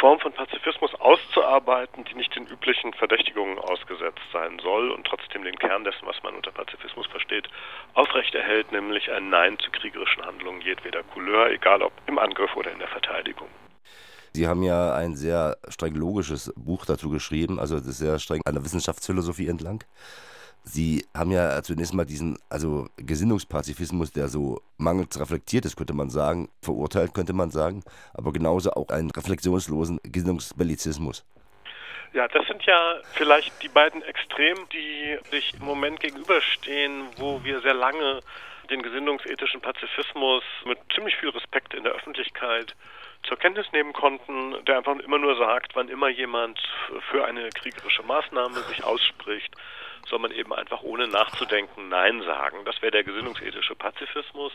Form 0.00 0.18
von 0.20 0.32
Pazifismus 0.32 0.94
auszuarbeiten, 0.96 2.04
die 2.04 2.14
nicht 2.14 2.34
den 2.34 2.46
üblichen 2.46 2.92
Verdächtigungen 2.94 3.58
ausgesetzt 3.58 4.20
sein 4.32 4.58
soll 4.60 4.90
und 4.90 5.06
trotzdem 5.06 5.44
den 5.44 5.56
Kern 5.56 5.84
dessen, 5.84 6.06
was 6.06 6.22
man 6.22 6.34
unter 6.34 6.50
Pazifismus 6.50 7.06
versteht, 7.06 7.48
aufrechterhält, 7.94 8.72
nämlich 8.72 9.10
ein 9.10 9.30
Nein 9.30 9.58
zu 9.58 9.70
kriegerischen 9.70 10.24
Handlungen 10.24 10.60
jedweder 10.62 11.02
Couleur, 11.04 11.50
egal 11.50 11.82
ob 11.82 11.92
im 12.06 12.18
Angriff 12.18 12.54
oder 12.56 12.72
in 12.72 12.78
der 12.78 12.88
Verteidigung. 12.88 13.48
Sie 14.32 14.48
haben 14.48 14.64
ja 14.64 14.94
ein 14.94 15.14
sehr 15.14 15.56
streng 15.68 15.94
logisches 15.94 16.52
Buch 16.56 16.84
dazu 16.86 17.08
geschrieben, 17.08 17.60
also 17.60 17.78
sehr 17.78 18.18
streng 18.18 18.40
einer 18.44 18.64
Wissenschaftsphilosophie 18.64 19.48
entlang. 19.48 19.84
Sie 20.66 21.04
haben 21.14 21.30
ja 21.30 21.62
zunächst 21.62 21.92
mal 21.92 22.06
diesen, 22.06 22.38
also 22.48 22.88
Gesinnungspazifismus, 22.96 24.12
der 24.12 24.28
so 24.28 24.62
mangels 24.78 25.20
reflektiert 25.20 25.66
ist, 25.66 25.76
könnte 25.76 25.92
man 25.92 26.08
sagen, 26.08 26.48
verurteilt, 26.62 27.12
könnte 27.12 27.34
man 27.34 27.50
sagen, 27.50 27.84
aber 28.14 28.32
genauso 28.32 28.72
auch 28.72 28.88
einen 28.88 29.10
reflexionslosen 29.10 30.00
Gesinnungsbellizismus. 30.02 31.24
Ja, 32.14 32.28
das 32.28 32.46
sind 32.46 32.62
ja 32.64 33.00
vielleicht 33.12 33.62
die 33.62 33.68
beiden 33.68 34.00
Extremen, 34.02 34.66
die 34.72 35.18
sich 35.30 35.52
im 35.54 35.66
Moment 35.66 36.00
gegenüberstehen, 36.00 37.08
wo 37.18 37.44
wir 37.44 37.60
sehr 37.60 37.74
lange 37.74 38.20
den 38.70 38.82
gesinnungsethischen 38.82 39.60
Pazifismus 39.60 40.42
mit 40.64 40.78
ziemlich 40.94 41.16
viel 41.16 41.28
Respekt 41.30 41.74
in 41.74 41.84
der 41.84 41.92
Öffentlichkeit 41.92 42.74
zur 43.24 43.36
Kenntnis 43.38 43.66
nehmen 43.72 43.92
konnten, 43.92 44.54
der 44.64 44.78
einfach 44.78 44.96
immer 44.96 45.18
nur 45.18 45.36
sagt, 45.36 45.74
wann 45.74 45.88
immer 45.88 46.08
jemand 46.08 46.58
für 47.10 47.24
eine 47.24 47.50
kriegerische 47.50 48.02
Maßnahme 48.02 48.60
sich 48.68 48.84
ausspricht, 48.84 49.54
soll 50.08 50.18
man 50.18 50.32
eben 50.32 50.52
einfach 50.52 50.82
ohne 50.82 51.08
nachzudenken 51.08 51.88
Nein 51.88 52.22
sagen. 52.22 52.64
Das 52.64 52.80
wäre 52.82 52.92
der 52.92 53.04
gesinnungsethische 53.04 53.74
Pazifismus, 53.74 54.52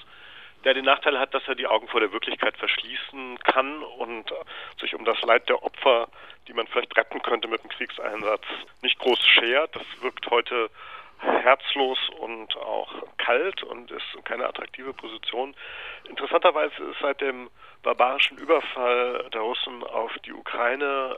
der 0.64 0.74
den 0.74 0.86
Nachteil 0.86 1.20
hat, 1.20 1.34
dass 1.34 1.48
er 1.48 1.56
die 1.56 1.68
Augen 1.68 1.88
vor 1.88 2.00
der 2.00 2.12
Wirklichkeit 2.12 2.58
verschließen 2.58 3.40
kann 3.40 3.84
und 3.84 4.34
sich 4.80 4.94
um 4.96 5.06
das 5.06 5.22
Leid 5.22 5.48
der 5.50 5.64
Opfer, 5.64 6.10
die 6.48 6.54
man 6.54 6.68
vielleicht 6.68 6.96
retten 6.98 7.22
könnte 7.22 7.48
mit 7.48 7.64
dem 7.64 7.70
Kriegseinsatz, 7.70 8.44
nicht 8.82 9.00
groß 9.00 9.20
schert. 9.26 9.76
Das 9.76 9.86
wirkt 10.02 10.30
heute 10.30 10.70
herzlos 11.20 12.00
und 12.20 12.56
auch 12.58 12.92
kalt 13.18 13.64
und 13.64 13.92
ist 13.92 14.26
keine 14.26 14.48
attraktive 14.48 14.94
Position. 14.94 15.56
Interessanterweise 16.08 16.84
ist 16.84 17.00
seit 17.02 17.22
dem 17.22 17.50
barbarischen 17.84 18.38
Überfall 18.38 19.30
der 19.34 19.42
Russen 19.42 19.84
auf 19.84 20.12
die 20.26 20.34
Ukraine 20.34 21.18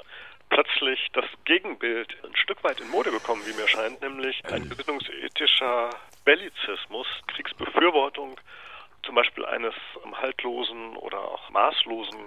plötzlich 0.52 1.00
das 1.14 1.26
Gegenbild 1.46 2.16
ein 2.24 2.36
Stück 2.36 2.64
weit 2.64 2.80
in 2.80 2.90
Mode 2.92 3.10
gekommen, 3.10 3.42
wie 3.46 3.60
mir 3.60 3.68
scheint, 3.68 4.02
nämlich 4.02 4.44
ein 4.52 4.70
gesinnungsethischer 4.70 5.90
Bellizismus, 6.26 7.08
Kriegsbefürwortung, 7.28 8.40
zum 9.04 9.16
Beispiel 9.16 9.46
eines 9.46 9.74
haltlosen 10.22 10.96
oder 10.98 11.20
auch 11.20 11.50
maßlosen 11.50 12.20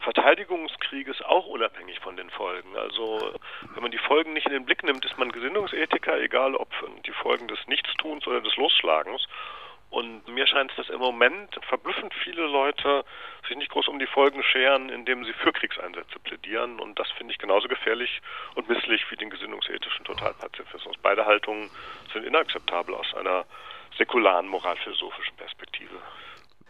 Verteidigungskrieges 0.00 1.20
auch 1.22 1.46
unabhängig 1.46 1.98
von 2.00 2.16
den 2.16 2.30
Folgen. 2.30 2.76
Also 2.76 3.34
wenn 3.74 3.82
man 3.82 3.90
die 3.90 3.98
Folgen 3.98 4.32
nicht 4.32 4.46
in 4.46 4.52
den 4.52 4.64
Blick 4.64 4.84
nimmt, 4.84 5.04
ist 5.04 5.18
man 5.18 5.32
Gesinnungsethiker, 5.32 6.20
egal 6.20 6.54
ob 6.54 6.68
die 7.04 7.12
Folgen 7.12 7.48
des 7.48 7.58
Nichtstuns 7.66 8.26
oder 8.26 8.40
des 8.40 8.56
Losschlagens. 8.56 9.26
Und 9.96 10.28
mir 10.28 10.46
scheint 10.46 10.72
es, 10.72 10.76
dass 10.76 10.90
im 10.90 11.00
Moment 11.00 11.58
verblüffend 11.70 12.12
viele 12.22 12.42
Leute 12.42 13.02
sich 13.48 13.56
nicht 13.56 13.70
groß 13.70 13.88
um 13.88 13.98
die 13.98 14.06
Folgen 14.06 14.42
scheren, 14.42 14.90
indem 14.90 15.24
sie 15.24 15.32
für 15.32 15.54
Kriegseinsätze 15.54 16.18
plädieren. 16.18 16.80
Und 16.80 16.98
das 16.98 17.10
finde 17.12 17.32
ich 17.32 17.38
genauso 17.38 17.66
gefährlich 17.66 18.20
und 18.56 18.68
misslich 18.68 19.10
wie 19.10 19.16
den 19.16 19.30
gesinnungsethischen 19.30 20.04
Totalpazifismus. 20.04 20.98
Beide 21.00 21.24
Haltungen 21.24 21.70
sind 22.12 22.26
inakzeptabel 22.26 22.94
aus 22.94 23.14
einer 23.14 23.46
säkularen 23.96 24.48
moralphilosophischen 24.48 25.34
Perspektive. 25.38 25.94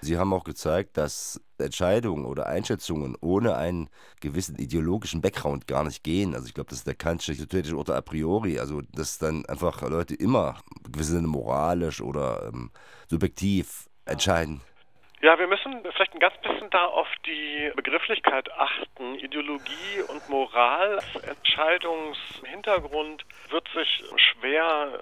Sie 0.00 0.18
haben 0.18 0.32
auch 0.32 0.44
gezeigt, 0.44 0.96
dass 0.96 1.40
Entscheidungen 1.58 2.26
oder 2.26 2.46
Einschätzungen 2.46 3.16
ohne 3.20 3.56
einen 3.56 3.88
gewissen 4.20 4.56
ideologischen 4.56 5.22
Background 5.22 5.66
gar 5.66 5.84
nicht 5.84 6.04
gehen. 6.04 6.34
Also 6.34 6.46
ich 6.46 6.54
glaube, 6.54 6.70
das 6.70 6.78
ist 6.78 6.86
der 6.86 6.94
kantische 6.94 7.32
hypothetische 7.32 7.76
Urteil 7.76 7.96
a 7.96 8.02
priori. 8.02 8.58
Also 8.58 8.82
dass 8.94 9.18
dann 9.18 9.46
einfach 9.46 9.82
Leute 9.82 10.14
immer 10.14 10.60
gewisse 10.90 11.20
moralisch 11.22 12.00
oder 12.00 12.50
ähm, 12.52 12.70
subjektiv 13.08 13.88
entscheiden. 14.04 14.60
Ja, 15.22 15.38
wir 15.38 15.46
müssen 15.46 15.82
vielleicht 15.82 16.12
ein 16.12 16.20
ganz 16.20 16.36
bisschen 16.42 16.68
da 16.70 16.84
auf 16.84 17.08
die 17.24 17.72
Begrifflichkeit 17.74 18.52
achten. 18.52 19.14
Ideologie 19.14 20.02
und 20.08 20.28
Moral 20.28 21.00
Entscheidungshintergrund 21.26 23.24
wird 23.48 23.66
sich 23.74 24.04
schwer 24.16 25.00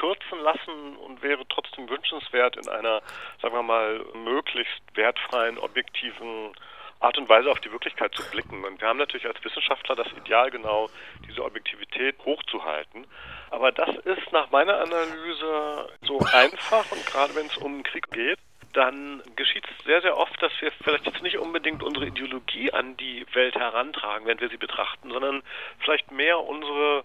herauskürzen 0.00 0.40
lassen 0.40 0.96
und 0.96 1.22
wäre 1.22 1.46
trotzdem 1.48 1.88
wünschenswert 1.88 2.56
in 2.56 2.68
einer, 2.68 3.02
sagen 3.40 3.54
wir 3.54 3.62
mal, 3.62 4.04
möglichst 4.14 4.80
wertfreien, 4.94 5.58
objektiven 5.58 6.52
Art 7.00 7.16
und 7.16 7.28
Weise 7.28 7.50
auf 7.50 7.60
die 7.60 7.72
Wirklichkeit 7.72 8.14
zu 8.14 8.28
blicken. 8.30 8.64
Und 8.64 8.80
wir 8.80 8.88
haben 8.88 8.98
natürlich 8.98 9.26
als 9.26 9.42
Wissenschaftler 9.42 9.96
das 9.96 10.08
Ideal, 10.12 10.50
genau 10.50 10.88
diese 11.26 11.44
Objektivität 11.44 12.16
hochzuhalten. 12.24 13.06
Aber 13.50 13.72
das 13.72 13.96
ist 14.04 14.32
nach 14.32 14.50
meiner 14.50 14.78
Analyse 14.78 15.88
so 16.02 16.18
einfach 16.32 16.90
und 16.92 17.04
gerade 17.06 17.34
wenn 17.34 17.46
es 17.46 17.56
um 17.56 17.82
Krieg 17.82 18.10
geht, 18.10 18.38
dann 18.72 19.20
geschieht 19.34 19.64
es 19.64 19.84
sehr, 19.84 20.00
sehr 20.00 20.16
oft, 20.16 20.40
dass 20.40 20.52
wir 20.60 20.70
vielleicht 20.84 21.04
jetzt 21.06 21.22
nicht 21.22 21.38
unbedingt 21.38 21.82
unsere 21.82 22.06
Ideologie 22.06 22.70
an 22.70 22.96
die 22.98 23.26
Welt 23.32 23.56
herantragen, 23.56 24.26
wenn 24.26 24.40
wir 24.40 24.48
sie 24.48 24.58
betrachten, 24.58 25.10
sondern 25.10 25.42
vielleicht 25.80 26.12
mehr 26.12 26.38
unsere 26.38 27.02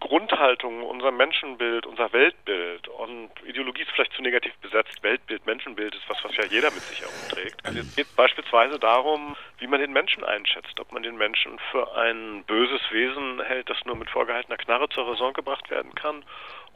Grundhaltung, 0.00 0.82
unser 0.82 1.10
Menschenbild, 1.10 1.86
unser 1.86 2.12
Weltbild 2.12 2.88
und 2.88 3.30
Ideologie 3.44 3.82
ist 3.82 3.90
vielleicht 3.90 4.12
zu 4.12 4.22
negativ 4.22 4.54
besetzt. 4.58 5.02
Weltbild, 5.02 5.44
Menschenbild 5.46 5.94
ist 5.94 6.08
was, 6.08 6.22
was 6.22 6.36
ja 6.36 6.44
jeder 6.44 6.70
mit 6.70 6.82
sich 6.82 7.00
herumträgt. 7.00 7.64
Also 7.64 7.80
es 7.80 7.96
geht 7.96 8.14
beispielsweise 8.14 8.78
darum, 8.78 9.36
wie 9.58 9.66
man 9.66 9.80
den 9.80 9.92
Menschen 9.92 10.24
einschätzt, 10.24 10.78
ob 10.78 10.92
man 10.92 11.02
den 11.02 11.16
Menschen 11.16 11.58
für 11.70 11.96
ein 11.96 12.44
böses 12.44 12.80
Wesen 12.90 13.42
hält, 13.42 13.68
das 13.68 13.84
nur 13.84 13.96
mit 13.96 14.10
vorgehaltener 14.10 14.56
Knarre 14.56 14.88
zur 14.88 15.08
Raison 15.08 15.32
gebracht 15.32 15.68
werden 15.70 15.94
kann, 15.94 16.24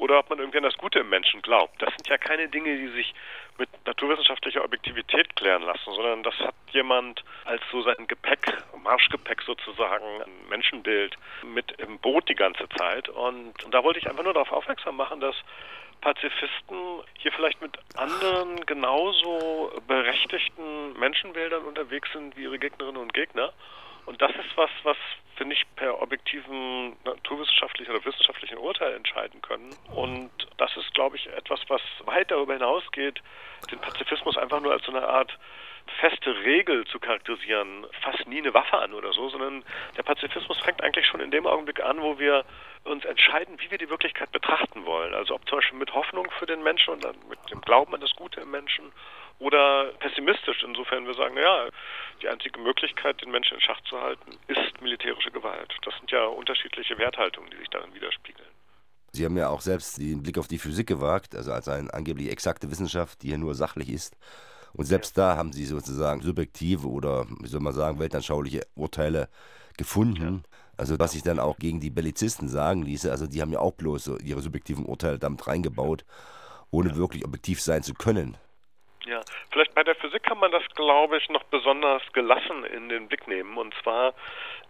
oder 0.02 0.18
ob 0.18 0.30
man 0.30 0.40
irgendwie 0.40 0.58
an 0.58 0.64
das 0.64 0.76
Gute 0.78 0.98
im 0.98 1.08
Menschen 1.08 1.42
glaubt. 1.42 1.80
Das 1.80 1.90
sind 1.90 2.08
ja 2.08 2.18
keine 2.18 2.48
Dinge, 2.48 2.76
die 2.76 2.88
sich 2.88 3.14
mit 3.56 3.68
naturwissenschaftlicher 3.86 4.64
Objektivität 4.64 5.36
klären 5.36 5.62
lassen, 5.62 5.92
sondern 5.94 6.24
das 6.24 6.34
hat 6.40 6.56
jemand 6.72 7.22
als 7.44 7.62
so 7.70 7.82
sein 7.82 8.08
Gepäck, 8.08 8.52
Marschgepäck 8.82 9.42
sozusagen, 9.42 10.04
ein 10.22 10.48
Menschenbild 10.48 11.16
mit 11.44 11.70
im 11.78 12.00
Boot 12.00 12.28
die 12.28 12.34
ganze 12.34 12.68
Zeit. 12.70 13.08
Und, 13.10 13.62
und 13.64 13.72
da 13.72 13.84
wollte 13.84 14.00
ich 14.00 14.10
einfach 14.10 14.24
nur 14.24 14.34
darauf 14.34 14.50
aufmerksam 14.50 14.96
machen, 14.96 15.20
dass 15.20 15.36
Pazifisten 16.00 16.76
hier 17.18 17.30
vielleicht 17.30 17.62
mit 17.62 17.78
anderen 17.96 18.66
genauso 18.66 19.70
berechtigten 19.86 20.98
Menschenbildern 20.98 21.62
unterwegs 21.62 22.10
sind 22.12 22.36
wie 22.36 22.42
ihre 22.42 22.58
Gegnerinnen 22.58 23.00
und 23.00 23.14
Gegner. 23.14 23.52
Und 24.06 24.20
das 24.20 24.32
ist 24.32 24.56
was, 24.56 24.70
was 24.82 24.96
wir 25.36 25.46
nicht 25.46 25.64
per 25.76 26.00
objektiven 26.00 26.96
naturwissenschaftlichen 27.04 27.94
oder 27.94 28.04
wissenschaftlichen 28.04 28.58
Urteil 28.58 28.94
entscheiden 28.94 29.40
können. 29.42 29.74
Und 29.94 30.30
das 30.58 30.76
ist, 30.76 30.92
glaube 30.94 31.16
ich, 31.16 31.26
etwas, 31.28 31.60
was 31.68 31.80
weit 32.04 32.30
darüber 32.30 32.52
hinausgeht, 32.52 33.20
den 33.70 33.78
Pazifismus 33.78 34.36
einfach 34.36 34.60
nur 34.60 34.72
als 34.72 34.84
so 34.84 34.92
eine 34.92 35.06
Art 35.06 35.38
feste 36.00 36.34
Regel 36.44 36.86
zu 36.86 36.98
charakterisieren, 36.98 37.86
fast 38.02 38.26
nie 38.26 38.38
eine 38.38 38.54
Waffe 38.54 38.78
an 38.78 38.94
oder 38.94 39.12
so, 39.12 39.28
sondern 39.28 39.64
der 39.96 40.02
Pazifismus 40.02 40.58
fängt 40.60 40.82
eigentlich 40.82 41.06
schon 41.06 41.20
in 41.20 41.30
dem 41.30 41.46
Augenblick 41.46 41.82
an, 41.82 42.00
wo 42.00 42.18
wir 42.18 42.44
uns 42.84 43.04
entscheiden, 43.04 43.60
wie 43.60 43.70
wir 43.70 43.78
die 43.78 43.90
Wirklichkeit 43.90 44.30
betrachten 44.32 44.84
wollen. 44.86 45.14
Also 45.14 45.34
ob 45.34 45.48
zum 45.48 45.58
Beispiel 45.58 45.78
mit 45.78 45.92
Hoffnung 45.92 46.30
für 46.38 46.46
den 46.46 46.62
Menschen 46.62 46.94
und 46.94 47.28
mit 47.28 47.38
dem 47.50 47.60
Glauben 47.60 47.94
an 47.94 48.00
das 48.00 48.14
Gute 48.14 48.40
im 48.40 48.50
Menschen 48.50 48.92
oder 49.42 49.92
pessimistisch, 49.98 50.62
insofern 50.64 51.06
wir 51.06 51.14
sagen, 51.14 51.36
ja, 51.36 51.68
die 52.22 52.28
einzige 52.28 52.60
Möglichkeit, 52.60 53.20
den 53.20 53.30
Menschen 53.30 53.54
in 53.54 53.60
Schach 53.60 53.80
zu 53.82 54.00
halten, 54.00 54.38
ist 54.46 54.80
militärische 54.80 55.32
Gewalt. 55.32 55.74
Das 55.84 55.94
sind 55.98 56.10
ja 56.10 56.24
unterschiedliche 56.26 56.96
Werthaltungen, 56.98 57.50
die 57.50 57.56
sich 57.56 57.68
darin 57.70 57.92
widerspiegeln. 57.92 58.48
Sie 59.10 59.24
haben 59.24 59.36
ja 59.36 59.48
auch 59.48 59.60
selbst 59.60 59.98
den 59.98 60.22
Blick 60.22 60.38
auf 60.38 60.48
die 60.48 60.58
Physik 60.58 60.86
gewagt, 60.86 61.34
also 61.34 61.52
als 61.52 61.68
eine 61.68 61.92
angeblich 61.92 62.30
exakte 62.30 62.70
Wissenschaft, 62.70 63.22
die 63.22 63.30
ja 63.30 63.36
nur 63.36 63.54
sachlich 63.54 63.90
ist. 63.90 64.16
Und 64.72 64.86
selbst 64.86 65.16
ja. 65.16 65.32
da 65.32 65.36
haben 65.36 65.52
Sie 65.52 65.66
sozusagen 65.66 66.22
subjektive 66.22 66.88
oder, 66.88 67.26
wie 67.40 67.48
soll 67.48 67.60
man 67.60 67.74
sagen, 67.74 67.98
weltanschauliche 67.98 68.62
Urteile 68.74 69.28
gefunden. 69.76 70.44
Ja. 70.44 70.58
Also 70.78 70.98
was 70.98 71.12
sich 71.12 71.22
dann 71.22 71.38
auch 71.38 71.58
gegen 71.58 71.80
die 71.80 71.90
Bellizisten 71.90 72.48
sagen 72.48 72.82
ließe, 72.82 73.10
also 73.10 73.26
die 73.26 73.42
haben 73.42 73.52
ja 73.52 73.58
auch 73.58 73.72
bloß 73.72 74.04
so 74.04 74.18
ihre 74.18 74.40
subjektiven 74.40 74.86
Urteile 74.86 75.18
damit 75.18 75.46
reingebaut, 75.46 76.04
ohne 76.70 76.90
ja. 76.90 76.96
wirklich 76.96 77.24
objektiv 77.24 77.60
sein 77.60 77.82
zu 77.82 77.92
können. 77.92 78.38
Vielleicht 79.52 79.74
bei 79.74 79.84
der 79.84 79.94
Physik 79.94 80.22
kann 80.22 80.38
man 80.38 80.50
das, 80.50 80.62
glaube 80.74 81.18
ich, 81.18 81.28
noch 81.28 81.42
besonders 81.44 82.02
gelassen 82.14 82.64
in 82.64 82.88
den 82.88 83.06
Blick 83.06 83.28
nehmen. 83.28 83.58
Und 83.58 83.74
zwar 83.82 84.14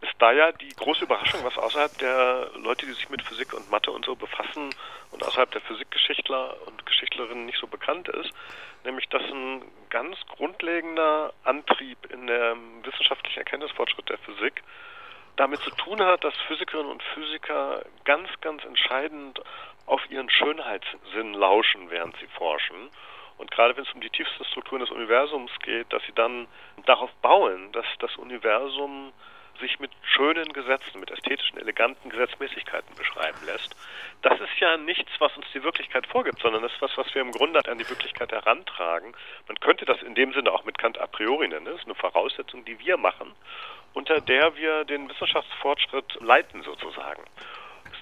ist 0.01 0.15
da 0.19 0.33
ja 0.33 0.51
die 0.51 0.75
große 0.75 1.05
Überraschung, 1.05 1.45
was 1.45 1.57
außerhalb 1.57 1.97
der 1.99 2.51
Leute, 2.57 2.87
die 2.87 2.93
sich 2.93 3.09
mit 3.09 3.23
Physik 3.23 3.53
und 3.53 3.71
Mathe 3.71 3.93
und 3.93 4.05
so 4.05 4.17
befassen 4.17 4.71
und 5.13 5.25
außerhalb 5.25 5.53
der 5.53 5.61
Physikgeschichtler 5.61 6.57
und 6.67 6.85
Geschichlerinnen 6.85 7.47
nicht 7.47 7.59
so 7.59 7.69
bekannt 7.69 8.09
ist, 8.09 8.33
nämlich 8.85 9.09
dass 9.09 9.23
ein 9.23 9.63
ganz 9.89 10.17
grundlegender 10.27 11.33
Antrieb 11.45 11.99
in 12.11 12.27
dem 12.27 12.85
wissenschaftlichen 12.85 13.39
Erkenntnisfortschritt 13.39 14.09
der 14.09 14.19
Physik 14.19 14.65
damit 15.37 15.61
zu 15.61 15.71
tun 15.71 16.03
hat, 16.03 16.25
dass 16.25 16.35
Physikerinnen 16.49 16.91
und 16.91 17.05
Physiker 17.15 17.85
ganz, 18.05 18.29
ganz 18.41 18.65
entscheidend 18.65 19.41
auf 19.87 20.01
ihren 20.11 20.29
Schönheitssinn 20.29 21.35
lauschen, 21.35 21.89
während 21.89 22.17
sie 22.17 22.27
forschen 22.37 22.91
und 23.43 23.51
gerade 23.51 23.77
wenn 23.77 23.83
es 23.83 23.93
um 23.93 24.01
die 24.01 24.09
tiefsten 24.09 24.45
Strukturen 24.45 24.81
des 24.81 24.91
Universums 24.91 25.51
geht, 25.65 25.93
dass 25.93 26.01
sie 26.05 26.13
dann 26.15 26.47
darauf 26.87 27.11
bauen, 27.23 27.73
dass 27.73 27.85
das 27.99 28.17
Universum 28.17 29.13
sich 29.61 29.81
mit 29.81 29.91
schönen 30.03 30.53
Gesetzen, 30.53 31.01
mit 31.01 31.11
ästhetischen, 31.11 31.59
eleganten 31.59 32.09
Gesetzmäßigkeiten 32.09 32.95
beschreiben 32.95 33.39
lässt. 33.45 33.75
Das 34.23 34.41
ist 34.41 34.61
ja 34.61 34.77
nichts, 34.77 35.11
was 35.19 35.37
uns 35.37 35.47
die 35.53 35.63
Wirklichkeit 35.65 36.07
vorgibt, 36.07 36.41
sondern 36.41 36.63
das 36.63 36.73
ist 36.73 36.83
was, 36.83 36.97
was 36.97 37.13
wir 37.17 37.21
im 37.21 37.33
Grunde 37.33 37.61
an 37.69 37.79
die 37.79 37.89
Wirklichkeit 37.89 38.31
herantragen. 38.31 39.13
Man 39.49 39.59
könnte 39.59 39.87
das 39.87 40.01
in 40.03 40.15
dem 40.15 40.33
Sinne 40.33 40.53
auch 40.53 40.65
mit 40.65 40.79
Kant 40.79 41.01
a 41.01 41.09
priori 41.09 41.49
nennen. 41.49 41.67
Das 41.67 41.81
ist 41.81 41.87
eine 41.87 41.97
Voraussetzung, 41.97 42.65
die 42.65 42.79
wir 42.79 42.97
machen, 42.97 43.33
unter 43.93 44.21
der 44.21 44.55
wir 44.55 44.85
den 44.85 45.11
Wissenschaftsfortschritt 45.11 46.21
leiten 46.21 46.63
sozusagen 46.63 47.25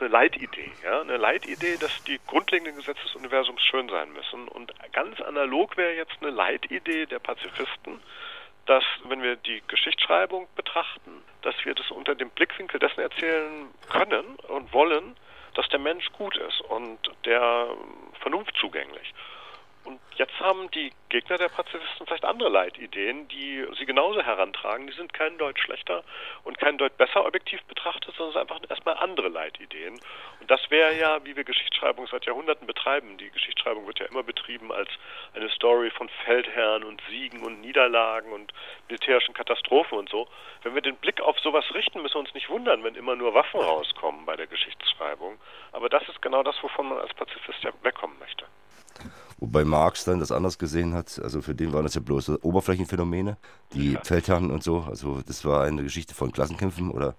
ist 0.00 0.02
eine 0.02 0.12
Leitidee. 0.12 0.73
Ja? 0.83 1.00
Eine 1.00 1.16
Leitidee, 1.16 1.76
dass 1.76 2.02
die 2.04 2.19
grundlegenden 2.26 2.76
Gesetze 2.76 3.02
des 3.02 3.14
Universums 3.14 3.62
schön 3.62 3.88
sein 3.88 4.12
müssen. 4.12 4.49
Und 4.49 4.73
ganz 4.92 5.21
analog 5.21 5.76
wäre 5.76 5.95
jetzt 5.95 6.16
eine 6.21 6.30
Leitidee 6.30 7.07
der 7.07 7.19
Pazifisten, 7.19 8.00
dass, 8.66 8.85
wenn 9.04 9.23
wir 9.23 9.37
die 9.37 9.62
Geschichtsschreibung 9.69 10.49
betrachten, 10.57 11.23
dass 11.42 11.54
wir 11.64 11.75
das 11.75 11.90
unter 11.90 12.14
dem 12.14 12.30
Blickwinkel 12.30 12.78
dessen 12.78 13.00
erzählen 13.00 13.69
können 13.88 14.37
und 14.49 14.73
wollen, 14.73 15.16
dass 15.54 15.69
der 15.69 15.80
Mensch 15.80 16.11
gut 16.12 16.37
ist 16.37 16.61
und 16.62 16.99
der 17.25 17.69
Vernunft 18.21 18.57
zugänglich. 18.57 19.12
Und 19.84 19.99
jetzt 20.16 20.38
haben 20.38 20.70
die 20.72 20.92
Gegner 21.08 21.38
der 21.38 21.49
Pazifisten 21.49 22.06
vielleicht 22.06 22.25
andere 22.25 22.50
Leitideen, 22.50 23.26
die 23.28 23.66
sie 23.78 23.87
genauso 23.87 24.22
herantragen. 24.22 24.87
Die 24.87 24.92
sind 24.92 25.12
kein 25.14 25.38
Deut 25.38 25.58
schlechter 25.58 26.04
und 26.44 26.58
kein 26.58 26.76
Deut 26.76 26.96
besser 26.99 27.25
objektiv 27.25 27.62
betrachtet, 27.64 28.14
sondern 28.14 28.28
es 28.28 28.34
sind 28.34 28.42
einfach 28.42 28.70
erstmal 28.70 28.96
andere 28.99 29.28
Leitideen. 29.28 29.94
Und 30.40 30.50
das 30.50 30.60
wäre 30.70 30.94
ja, 30.99 31.25
wie 31.25 31.34
wir 31.34 31.44
Geschichtsschreibung 31.44 32.06
seit 32.08 32.26
Jahrhunderten 32.26 32.66
betreiben. 32.66 33.16
Die 33.16 33.30
Geschichtsschreibung 33.30 33.87
wird 33.87 33.99
ja 33.99 34.06
immer 34.06 34.22
betrieben 34.22 34.70
als 34.70 34.90
eine 35.34 35.49
Story 35.49 35.90
von 35.90 36.08
Feldherren 36.25 36.84
und 36.84 37.00
Siegen 37.08 37.42
und 37.42 37.60
Niederlagen 37.62 38.32
und 38.32 38.52
militärischen 38.88 39.34
Katastrophen 39.34 39.99
und 39.99 40.10
so. 40.10 40.28
Wenn 40.62 40.75
wir 40.75 40.82
den 40.82 40.96
Blick 40.96 41.22
auf 41.22 41.38
sowas 41.40 41.64
richten, 41.72 42.02
müssen 42.02 42.16
wir 42.16 42.20
uns 42.20 42.34
nicht 42.34 42.50
wundern, 42.50 42.84
wenn 42.84 42.94
immer 42.94 43.16
nur 43.16 43.32
Waffen 43.32 43.60
rauskommen 43.60 44.26
bei 44.26 44.37
der 44.37 44.46
Geschichtsschreibung. 44.46 45.40
Aber 45.72 45.88
das 45.88 46.06
ist 46.08 46.20
genau 46.20 46.42
das, 46.42 46.62
wovon 46.62 46.90
man 46.90 46.99
als 46.99 47.14
Pazifist 47.14 47.62
ja 47.62 47.70
wegkommen 47.82 48.18
möchte. 48.18 48.44
Wobei 49.40 49.64
Marx 49.64 50.04
dann 50.04 50.20
das 50.20 50.32
anders 50.32 50.59
gesehen 50.59 50.92
hat. 50.92 51.18
Also 51.23 51.40
für 51.40 51.54
den 51.54 51.73
waren 51.73 51.85
das 51.85 51.94
ja 51.94 52.02
bloß 52.02 52.42
Oberflächenphänomene, 52.42 53.38
die 53.73 53.92
ja. 53.92 54.00
Feldherren 54.04 54.50
und 54.50 54.62
so. 54.62 54.85
Also 54.88 55.23
das 55.26 55.44
war 55.47 55.64
eine 55.64 55.82
Geschichte 55.82 56.14
von 56.14 56.30
Klassenkämpfen 56.30 56.90
oder 56.90 57.14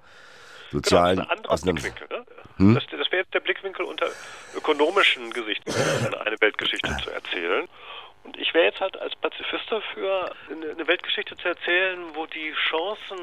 sozialen 0.72 1.20
genau, 1.20 1.42
das 1.44 1.62
ist 1.62 1.68
ein 1.68 1.75
Blickwinkel, 1.75 2.08
ne? 2.10 2.25
hm? 2.58 2.75
Das, 2.75 2.84
das 2.86 3.12
wäre 3.12 3.24
jetzt 3.24 3.34
der 3.34 3.40
Blickwinkel 3.40 3.86
unter 3.86 4.06
ökonomischen 4.56 5.32
Gesichtspunkten, 5.32 6.13
eine 6.13 6.40
Weltgeschichte 6.40 6.96
zu 7.04 7.10
erzählen. 7.10 7.68
Und 8.24 8.38
ich 8.38 8.54
wäre 8.54 8.66
jetzt 8.66 8.80
halt 8.80 9.00
als 9.01 9.16
Pazifist 9.16 9.72
dafür, 9.72 10.32
eine 10.50 10.88
Weltgeschichte 10.88 11.36
zu 11.38 11.48
erzählen, 11.48 12.00
wo 12.13 12.28
die 12.28 12.54
Chancen, 12.70 13.18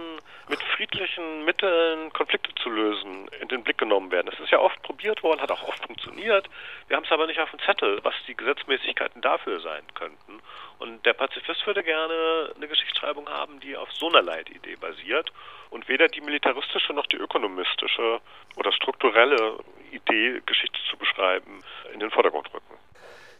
mit 0.49 0.61
friedlichen 0.63 1.45
Mitteln 1.45 2.13
Konflikte 2.13 2.53
zu 2.57 2.71
lösen, 2.71 3.29
in 3.41 3.49
den 3.49 3.63
Blick 3.63 3.79
genommen 3.79 4.11
werden. 4.11 4.29
Das 4.31 4.41
ist 4.41 4.51
ja 4.51 4.59
oft 4.59 4.83
probiert 4.83 5.23
worden, 5.23 5.41
hat 5.41 5.53
auch 5.53 5.69
oft 5.69 5.85
funktioniert. 5.87 6.49
Wir 6.89 6.97
haben 6.97 7.05
es 7.05 7.13
aber 7.13 7.27
nicht 7.27 7.39
auf 7.39 7.51
dem 7.51 7.61
Zettel, 7.61 8.01
was 8.03 8.15
die 8.27 8.37
Gesetzmäßigkeiten 8.37 9.21
dafür 9.23 9.61
sein 9.61 9.83
könnten. 9.95 10.41
Und 10.79 11.05
der 11.07 11.13
Pazifist 11.13 11.67
würde 11.67 11.85
gerne 11.85 12.53
eine 12.57 12.67
Geschichtsschreibung 12.67 13.29
haben, 13.29 13.61
die 13.61 13.77
auf 13.77 13.93
so 13.93 14.09
einer 14.09 14.23
Leitidee 14.23 14.77
basiert 14.77 15.33
und 15.71 15.89
weder 15.89 16.09
die 16.09 16.21
militaristische 16.21 16.93
noch 16.93 17.07
die 17.07 17.17
ökonomistische 17.17 18.21
oder 18.57 18.73
strukturelle 18.73 19.59
Idee, 19.93 20.41
Geschichte 20.45 20.79
zu 20.91 20.97
beschreiben, 20.97 21.63
in 21.93 22.01
den 22.01 22.11
Vordergrund 22.11 22.53
rücken. 22.53 22.79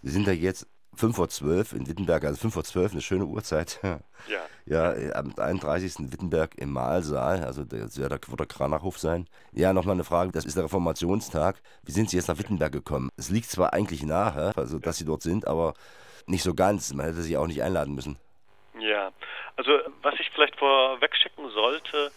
Sie 0.03 0.11
sind 0.11 0.29
da 0.29 0.33
jetzt 0.33 0.67
5 0.99 1.17
vor 1.17 1.29
12 1.29 1.73
in 1.73 1.89
Wittenberg, 1.89 2.25
also 2.25 2.41
5 2.41 2.55
vor 2.55 2.65
12, 2.65 2.93
eine 2.93 3.01
schöne 3.01 3.25
Uhrzeit. 3.25 3.81
Ja. 4.27 4.45
Ja, 4.67 5.15
am 5.15 5.33
31. 5.39 6.13
Wittenberg 6.13 6.59
im 6.59 6.73
Mahlsaal, 6.73 7.45
also 7.45 7.65
das 7.65 7.97
wird 7.97 8.11
der, 8.11 8.19
der 8.19 8.47
Kranachhof 8.47 8.99
sein. 8.99 9.27
Ja, 9.53 9.73
nochmal 9.73 9.95
eine 9.95 10.05
Frage, 10.05 10.33
das 10.33 10.45
ist 10.45 10.57
der 10.57 10.65
Reformationstag. 10.65 11.63
Wie 11.85 11.93
sind 11.93 12.11
Sie 12.11 12.17
jetzt 12.17 12.29
nach 12.29 12.39
Wittenberg 12.39 12.73
gekommen? 12.73 13.09
Es 13.17 13.31
liegt 13.31 13.49
zwar 13.49 13.73
eigentlich 13.73 14.03
nahe, 14.03 14.53
also 14.57 14.79
dass 14.79 14.99
Sie 14.99 15.07
dort 15.07 15.23
sind, 15.23 15.47
aber 15.47 15.73
nicht 16.27 16.43
so 16.43 16.53
ganz. 16.53 16.93
Man 16.93 17.07
hätte 17.07 17.23
Sie 17.23 17.37
auch 17.37 17.47
nicht 17.47 17.63
einladen 17.63 17.95
müssen. 17.95 18.19
Ja, 18.79 19.13
also 19.57 19.71
was 20.03 20.15
ich 20.21 20.29
vielleicht 20.35 20.57
vorweg 20.57 21.17
schicken 21.17 21.49
sollte, 21.51 22.11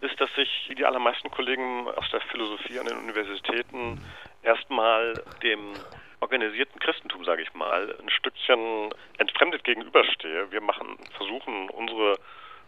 ist, 0.00 0.20
dass 0.20 0.32
sich 0.34 0.70
die 0.76 0.84
allermeisten 0.84 1.30
Kollegen 1.30 1.88
aus 1.88 2.08
der 2.12 2.20
Philosophie 2.20 2.78
an 2.78 2.86
den 2.86 2.98
Universitäten 2.98 4.00
erstmal 4.42 5.14
dem 5.42 5.72
organisierten 6.20 6.80
Christentum, 6.80 7.24
sage 7.24 7.42
ich 7.42 7.54
mal, 7.54 7.96
ein 8.00 8.10
Stückchen 8.10 8.94
entfremdet 9.18 9.64
gegenüberstehe. 9.64 10.50
Wir 10.50 10.60
machen, 10.60 10.98
versuchen 11.16 11.70
unsere 11.70 12.18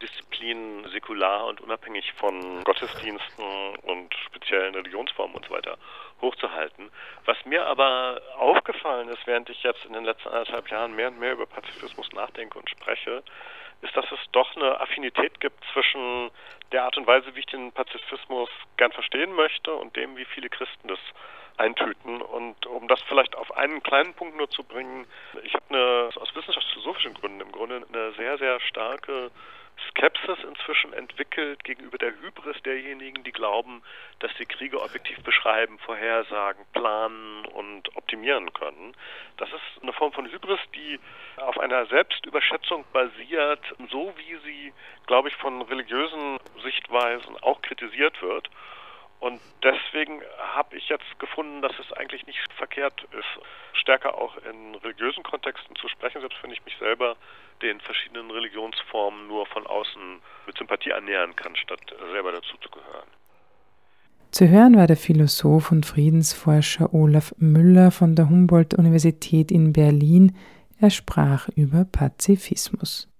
Disziplinen 0.01 0.89
säkular 0.89 1.45
und 1.45 1.61
unabhängig 1.61 2.11
von 2.13 2.63
Gottesdiensten 2.63 3.75
und 3.83 4.13
speziellen 4.25 4.73
Religionsformen 4.73 5.35
und 5.35 5.45
so 5.45 5.51
weiter 5.51 5.77
hochzuhalten. 6.21 6.89
Was 7.25 7.37
mir 7.45 7.65
aber 7.65 8.21
aufgefallen 8.37 9.09
ist, 9.09 9.25
während 9.27 9.49
ich 9.49 9.61
jetzt 9.63 9.85
in 9.85 9.93
den 9.93 10.05
letzten 10.05 10.29
anderthalb 10.29 10.69
Jahren 10.69 10.95
mehr 10.95 11.09
und 11.09 11.19
mehr 11.19 11.33
über 11.33 11.45
Pazifismus 11.45 12.11
nachdenke 12.13 12.57
und 12.57 12.69
spreche, 12.69 13.23
ist, 13.81 13.95
dass 13.95 14.11
es 14.11 14.19
doch 14.31 14.55
eine 14.55 14.79
Affinität 14.79 15.39
gibt 15.39 15.63
zwischen 15.73 16.29
der 16.71 16.83
Art 16.83 16.97
und 16.97 17.07
Weise, 17.07 17.35
wie 17.35 17.39
ich 17.39 17.45
den 17.47 17.71
Pazifismus 17.71 18.49
gern 18.77 18.91
verstehen 18.91 19.33
möchte 19.33 19.73
und 19.73 19.95
dem, 19.95 20.15
wie 20.17 20.25
viele 20.25 20.49
Christen 20.49 20.87
das 20.87 20.99
eintüten. 21.57 22.21
Und 22.21 22.65
um 22.65 22.87
das 22.87 23.01
vielleicht 23.03 23.35
auf 23.35 23.55
einen 23.55 23.83
kleinen 23.83 24.13
Punkt 24.13 24.37
nur 24.37 24.49
zu 24.49 24.63
bringen, 24.63 25.05
ich 25.43 25.53
habe 25.53 25.65
eine 25.69 26.09
aus 26.15 26.35
wissenschaftsphilosophischen 26.35 27.13
Gründen 27.13 27.41
im 27.41 27.51
Grunde 27.51 27.85
eine 27.91 28.11
sehr, 28.13 28.37
sehr 28.37 28.59
starke 28.59 29.31
Skepsis 29.89 30.43
inzwischen 30.43 30.93
entwickelt 30.93 31.63
gegenüber 31.63 31.97
der 31.97 32.11
Hybris 32.21 32.61
derjenigen, 32.63 33.23
die 33.23 33.31
glauben, 33.31 33.81
dass 34.19 34.31
sie 34.37 34.45
Kriege 34.45 34.81
objektiv 34.81 35.21
beschreiben, 35.23 35.79
vorhersagen, 35.79 36.65
planen 36.73 37.45
und 37.47 37.95
optimieren 37.95 38.53
können. 38.53 38.95
Das 39.37 39.49
ist 39.49 39.81
eine 39.81 39.93
Form 39.93 40.13
von 40.13 40.31
Hybris, 40.31 40.59
die 40.75 40.99
auf 41.37 41.59
einer 41.59 41.85
Selbstüberschätzung 41.87 42.85
basiert, 42.93 43.61
so 43.89 44.13
wie 44.17 44.35
sie, 44.45 44.73
glaube 45.07 45.29
ich, 45.29 45.35
von 45.35 45.61
religiösen 45.63 46.39
Sichtweisen 46.63 47.37
auch 47.41 47.61
kritisiert 47.61 48.21
wird. 48.21 48.49
Und 49.21 49.39
deswegen 49.61 50.19
habe 50.55 50.75
ich 50.75 50.89
jetzt 50.89 51.19
gefunden, 51.19 51.61
dass 51.61 51.73
es 51.77 51.93
eigentlich 51.93 52.25
nicht 52.25 52.39
verkehrt 52.57 53.05
ist, 53.11 53.79
stärker 53.79 54.15
auch 54.15 54.35
in 54.37 54.73
religiösen 54.75 55.21
Kontexten 55.21 55.75
zu 55.75 55.87
sprechen, 55.89 56.21
selbst 56.21 56.41
wenn 56.41 56.49
ich 56.49 56.65
mich 56.65 56.75
selber 56.79 57.15
den 57.61 57.79
verschiedenen 57.81 58.31
Religionsformen 58.31 59.27
nur 59.27 59.45
von 59.45 59.67
außen 59.67 60.19
mit 60.47 60.57
Sympathie 60.57 60.93
annähern 60.93 61.35
kann, 61.35 61.55
statt 61.55 61.81
selber 62.11 62.31
dazu 62.31 62.57
zu 62.57 62.69
gehören. 62.71 63.07
Zu 64.31 64.49
hören 64.49 64.75
war 64.75 64.87
der 64.87 64.97
Philosoph 64.97 65.71
und 65.71 65.85
Friedensforscher 65.85 66.91
Olaf 66.91 67.31
Müller 67.37 67.91
von 67.91 68.15
der 68.15 68.27
Humboldt-Universität 68.27 69.51
in 69.51 69.71
Berlin. 69.71 70.35
Er 70.79 70.89
sprach 70.89 71.47
über 71.49 71.85
Pazifismus. 71.85 73.10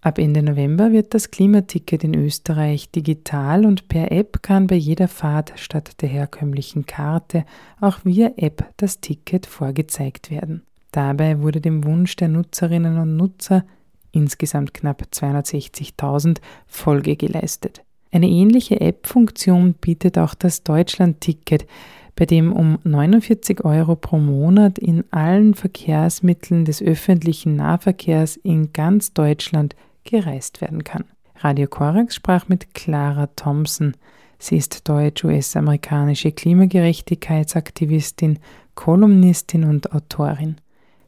Ab 0.00 0.18
Ende 0.18 0.44
November 0.44 0.92
wird 0.92 1.12
das 1.12 1.32
Klimaticket 1.32 2.04
in 2.04 2.14
Österreich 2.14 2.90
digital 2.90 3.66
und 3.66 3.88
per 3.88 4.12
App 4.12 4.42
kann 4.42 4.68
bei 4.68 4.76
jeder 4.76 5.08
Fahrt 5.08 5.54
statt 5.56 6.00
der 6.02 6.08
herkömmlichen 6.08 6.86
Karte 6.86 7.44
auch 7.80 7.98
via 8.04 8.30
App 8.36 8.64
das 8.76 9.00
Ticket 9.00 9.46
vorgezeigt 9.46 10.30
werden. 10.30 10.62
Dabei 10.92 11.42
wurde 11.42 11.60
dem 11.60 11.84
Wunsch 11.84 12.14
der 12.14 12.28
Nutzerinnen 12.28 12.96
und 12.98 13.16
Nutzer, 13.16 13.64
insgesamt 14.12 14.72
knapp 14.72 15.02
260.000, 15.12 16.38
Folge 16.66 17.16
geleistet. 17.16 17.82
Eine 18.12 18.28
ähnliche 18.28 18.80
App-Funktion 18.80 19.74
bietet 19.74 20.16
auch 20.16 20.34
das 20.34 20.62
Deutschland-Ticket, 20.62 21.66
bei 22.14 22.24
dem 22.24 22.52
um 22.52 22.78
49 22.84 23.64
Euro 23.64 23.94
pro 23.94 24.18
Monat 24.18 24.78
in 24.78 25.04
allen 25.12 25.54
Verkehrsmitteln 25.54 26.64
des 26.64 26.82
öffentlichen 26.82 27.56
Nahverkehrs 27.56 28.36
in 28.36 28.72
ganz 28.72 29.12
Deutschland 29.12 29.76
gereist 30.08 30.60
werden 30.60 30.84
kann. 30.84 31.04
Radio 31.36 31.68
Korax 31.68 32.16
sprach 32.16 32.48
mit 32.48 32.74
Clara 32.74 33.28
Thompson. 33.36 33.94
Sie 34.38 34.56
ist 34.56 34.88
deutsch-US-amerikanische 34.88 36.32
Klimagerechtigkeitsaktivistin, 36.32 38.38
Kolumnistin 38.74 39.64
und 39.64 39.92
Autorin. 39.92 40.56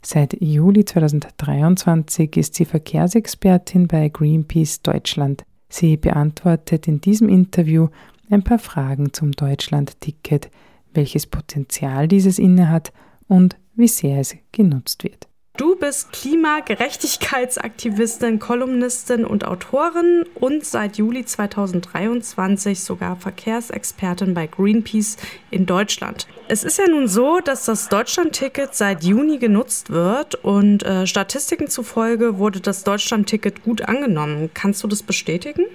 Seit 0.03 0.41
Juli 0.41 0.85
2023 0.85 2.37
ist 2.37 2.55
sie 2.55 2.65
Verkehrsexpertin 2.65 3.87
bei 3.87 4.09
Greenpeace 4.09 4.83
Deutschland. 4.83 5.45
Sie 5.69 5.97
beantwortet 5.97 6.89
in 6.89 7.01
diesem 7.01 7.29
Interview 7.29 7.89
ein 8.31 8.43
paar 8.43 8.59
Fragen 8.59 9.13
zum 9.13 9.31
Deutschland-Ticket, 9.33 10.51
welches 10.95 11.27
Potenzial 11.27 12.09
dieses 12.09 12.39
innehat 12.39 12.93
und 13.29 13.57
wie 13.75 13.89
sehr 13.89 14.21
es 14.21 14.35
genutzt 14.53 15.05
wird. 15.05 15.30
Du 15.57 15.75
bist 15.77 16.13
Klimagerechtigkeitsaktivistin, 16.13 18.39
Kolumnistin 18.39 19.25
und 19.27 19.45
Autorin 19.45 20.25
und 20.35 20.65
seit 20.65 20.97
Juli 20.97 21.25
2023 21.25 22.81
sogar 22.81 23.17
Verkehrsexpertin 23.17 24.33
bei 24.33 24.47
Greenpeace 24.47 25.17
in 25.51 25.67
Deutschland. 25.67 26.29
Es 26.49 26.65
ist 26.65 26.79
ja 26.79 26.87
nun 26.89 27.09
so, 27.09 27.41
dass 27.41 27.67
das 27.67 27.89
Deutschlandticket 27.89 28.75
seit 28.75 29.05
Juni 29.05 29.39
genutzt 29.39 29.91
wird 29.91 30.37
und 30.37 30.83
äh, 30.83 31.07
Statistiken 31.07 31.69
zufolge 31.69 32.39
wurde 32.39 32.61
das 32.61 32.85
Deutschlandticket 32.85 33.63
gut 33.63 33.83
angenommen. 33.83 34.51
Kannst 34.55 34.83
du 34.83 34.89
das 34.89 35.03
bestätigen? 35.03 35.67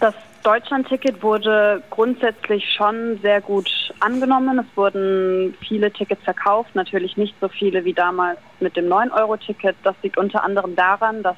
Das 0.00 0.14
Deutschlandticket 0.44 1.22
wurde 1.22 1.84
grundsätzlich 1.90 2.68
schon 2.76 3.20
sehr 3.22 3.40
gut 3.40 3.70
angenommen. 4.00 4.58
Es 4.58 4.76
wurden 4.76 5.54
viele 5.66 5.92
Tickets 5.92 6.22
verkauft, 6.24 6.74
natürlich 6.74 7.16
nicht 7.16 7.36
so 7.40 7.48
viele 7.48 7.84
wie 7.84 7.92
damals 7.92 8.38
mit 8.58 8.76
dem 8.76 8.86
9-Euro-Ticket. 8.86 9.76
Das 9.84 9.94
liegt 10.02 10.18
unter 10.18 10.42
anderem 10.42 10.74
daran, 10.74 11.22
dass 11.22 11.36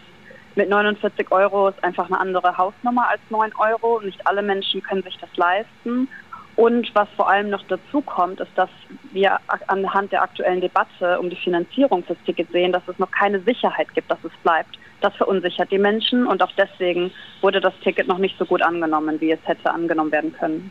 mit 0.55 0.71
49 0.71 1.31
Euro 1.33 1.69
ist 1.69 1.83
einfach 1.85 2.07
eine 2.07 2.19
andere 2.19 2.57
Hausnummer 2.57 3.09
als 3.11 3.21
9 3.29 3.53
Euro. 3.59 4.01
Nicht 4.01 4.27
alle 4.27 4.43
Menschen 4.43 4.83
können 4.83 5.03
sich 5.03 5.19
das 5.19 5.37
leisten. 5.37 6.09
Und 6.57 6.95
was 6.95 7.09
vor 7.17 7.29
allem 7.29 7.51
noch 7.51 7.65
dazu 7.69 8.01
kommt, 8.01 8.41
ist, 8.41 8.51
dass 8.55 8.71
wir 9.13 9.39
anhand 9.67 10.13
der 10.13 10.23
aktuellen 10.23 10.61
Debatte 10.61 11.19
um 11.19 11.29
die 11.29 11.37
Finanzierung 11.37 12.05
fürs 12.05 12.19
Ticket 12.25 12.51
sehen, 12.53 12.73
dass 12.73 12.83
es 12.87 12.99
noch 12.99 13.11
keine 13.11 13.41
Sicherheit 13.41 13.93
gibt, 13.95 14.11
dass 14.11 14.23
es 14.23 14.33
bleibt. 14.43 14.79
Das 15.01 15.15
verunsichert 15.17 15.71
die 15.73 15.79
Menschen 15.79 16.27
und 16.27 16.43
auch 16.43 16.53
deswegen 16.57 17.11
wurde 17.41 17.61
das 17.61 17.75
Ticket 17.83 18.07
noch 18.07 18.19
nicht 18.19 18.39
so 18.39 18.45
gut 18.45 18.63
angenommen, 18.63 19.21
wie 19.21 19.33
es 19.33 19.41
hätte 19.45 19.71
angenommen 19.71 20.13
werden 20.13 20.33
können. 20.33 20.71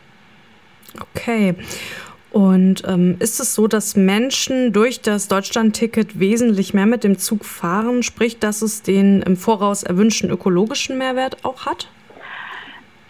Okay. 1.00 1.56
Und 2.32 2.82
ähm, 2.88 3.18
ist 3.20 3.40
es 3.40 3.54
so, 3.54 3.68
dass 3.68 3.96
Menschen 3.96 4.74
durch 4.74 5.02
das 5.02 5.28
Deutschland-Ticket 5.28 6.20
wesentlich 6.20 6.74
mehr 6.74 6.88
mit 6.88 7.04
dem 7.04 7.20
Zug 7.20 7.46
fahren, 7.46 8.02
sprich, 8.02 8.40
dass 8.40 8.64
es 8.64 8.82
den 8.82 9.22
im 9.22 9.38
Voraus 9.38 9.84
erwünschten 9.84 10.32
ökologischen 10.32 10.98
Mehrwert 10.98 11.46
auch 11.46 11.68
hat? 11.68 11.90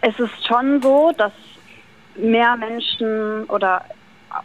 Es 0.01 0.19
ist 0.19 0.45
schon 0.45 0.81
so, 0.81 1.13
dass 1.17 1.31
mehr 2.15 2.55
Menschen 2.57 3.45
oder 3.45 3.83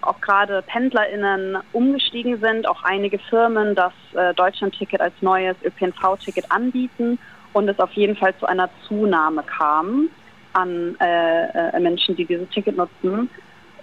auch 0.03 0.21
gerade 0.21 0.63
PendlerInnen 0.63 1.59
umgestiegen 1.73 2.39
sind, 2.41 2.69
auch 2.69 2.83
einige 2.83 3.19
Firmen 3.19 3.75
das 3.75 3.93
äh, 4.15 4.35
Deutschland-Ticket 4.35 5.01
als 5.01 5.15
neues 5.21 5.57
ÖPNV-Ticket 5.65 6.51
anbieten 6.51 7.19
und 7.53 7.69
es 7.69 7.79
auf 7.79 7.93
jeden 7.93 8.17
Fall 8.17 8.37
zu 8.37 8.47
einer 8.47 8.69
Zunahme 8.87 9.43
kam 9.43 10.09
an 10.53 10.97
äh, 11.01 11.71
äh, 11.77 11.81
Menschen, 11.81 12.17
die 12.17 12.25
dieses 12.25 12.49
Ticket 12.51 12.77
nutzen. 12.77 13.31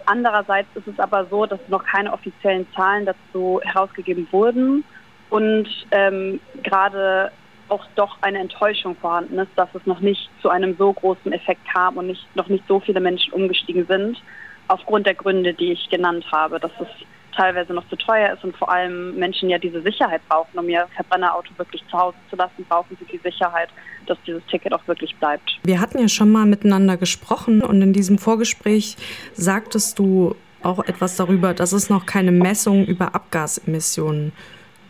Andererseits 0.06 0.68
ist 0.76 0.88
es 0.88 1.00
aber 1.00 1.26
so, 1.26 1.46
dass 1.46 1.60
noch 1.68 1.84
keine 1.84 2.14
offiziellen 2.14 2.68
Zahlen 2.76 3.06
dazu 3.06 3.60
herausgegeben 3.64 4.28
wurden 4.32 4.84
und 5.30 5.68
ähm, 5.92 6.40
gerade 6.64 7.32
auch 7.70 7.86
doch 7.96 8.18
eine 8.22 8.40
Enttäuschung 8.40 8.96
vorhanden 8.96 9.40
ist, 9.40 9.52
dass 9.56 9.70
es 9.74 9.86
noch 9.86 10.00
nicht 10.00 10.30
zu 10.42 10.50
einem 10.50 10.76
so 10.78 10.94
großen 10.94 11.32
Effekt 11.32 11.62
kam 11.72 11.98
und 11.98 12.08
nicht, 12.08 12.36
noch 12.36 12.48
nicht 12.48 12.64
so 12.68 12.80
viele 12.80 13.00
Menschen 13.00 13.34
umgestiegen 13.34 13.86
sind, 13.88 14.22
aufgrund 14.68 15.06
der 15.06 15.16
Gründe, 15.16 15.54
die 15.54 15.72
ich 15.72 15.90
genannt 15.90 16.26
habe, 16.32 16.60
dass 16.60 16.72
es 16.80 16.88
teilweise 17.36 17.74
noch 17.74 17.88
zu 17.90 17.96
teuer 17.98 18.34
ist 18.34 18.44
und 18.44 18.56
vor 18.56 18.70
allem 18.72 19.16
Menschen 19.16 19.50
ja 19.50 19.58
diese 19.58 19.82
Sicherheit 19.82 20.22
brauchen, 20.30 20.58
um 20.58 20.70
ihr 20.70 20.88
Verbrennerauto 20.96 21.50
wirklich 21.58 21.84
zu 21.90 21.98
Hause 21.98 22.18
zu 22.30 22.36
lassen, 22.36 22.66
brauchen 22.70 22.98
sie 23.00 23.06
die 23.06 23.20
Sicherheit, 23.24 23.70
dass 24.08 24.18
dieses 24.26 24.46
Ticket 24.46 24.74
auch 24.74 24.88
wirklich 24.88 25.16
bleibt. 25.18 25.60
Wir 25.64 25.82
hatten 25.82 26.00
ja 26.00 26.08
schon 26.08 26.32
mal 26.32 26.46
miteinander 26.46 26.98
gesprochen 26.98 27.62
und 27.62 27.82
in 27.82 27.94
diesem 27.94 28.18
Vorgespräch 28.18 28.96
sagtest 29.34 30.00
du 30.00 30.36
auch 30.64 30.80
etwas 30.86 31.16
darüber, 31.18 31.54
dass 31.54 31.74
es 31.74 31.90
noch 31.90 32.06
keine 32.06 32.32
Messung 32.32 32.86
über 32.86 33.14
Abgasemissionen 33.14 34.32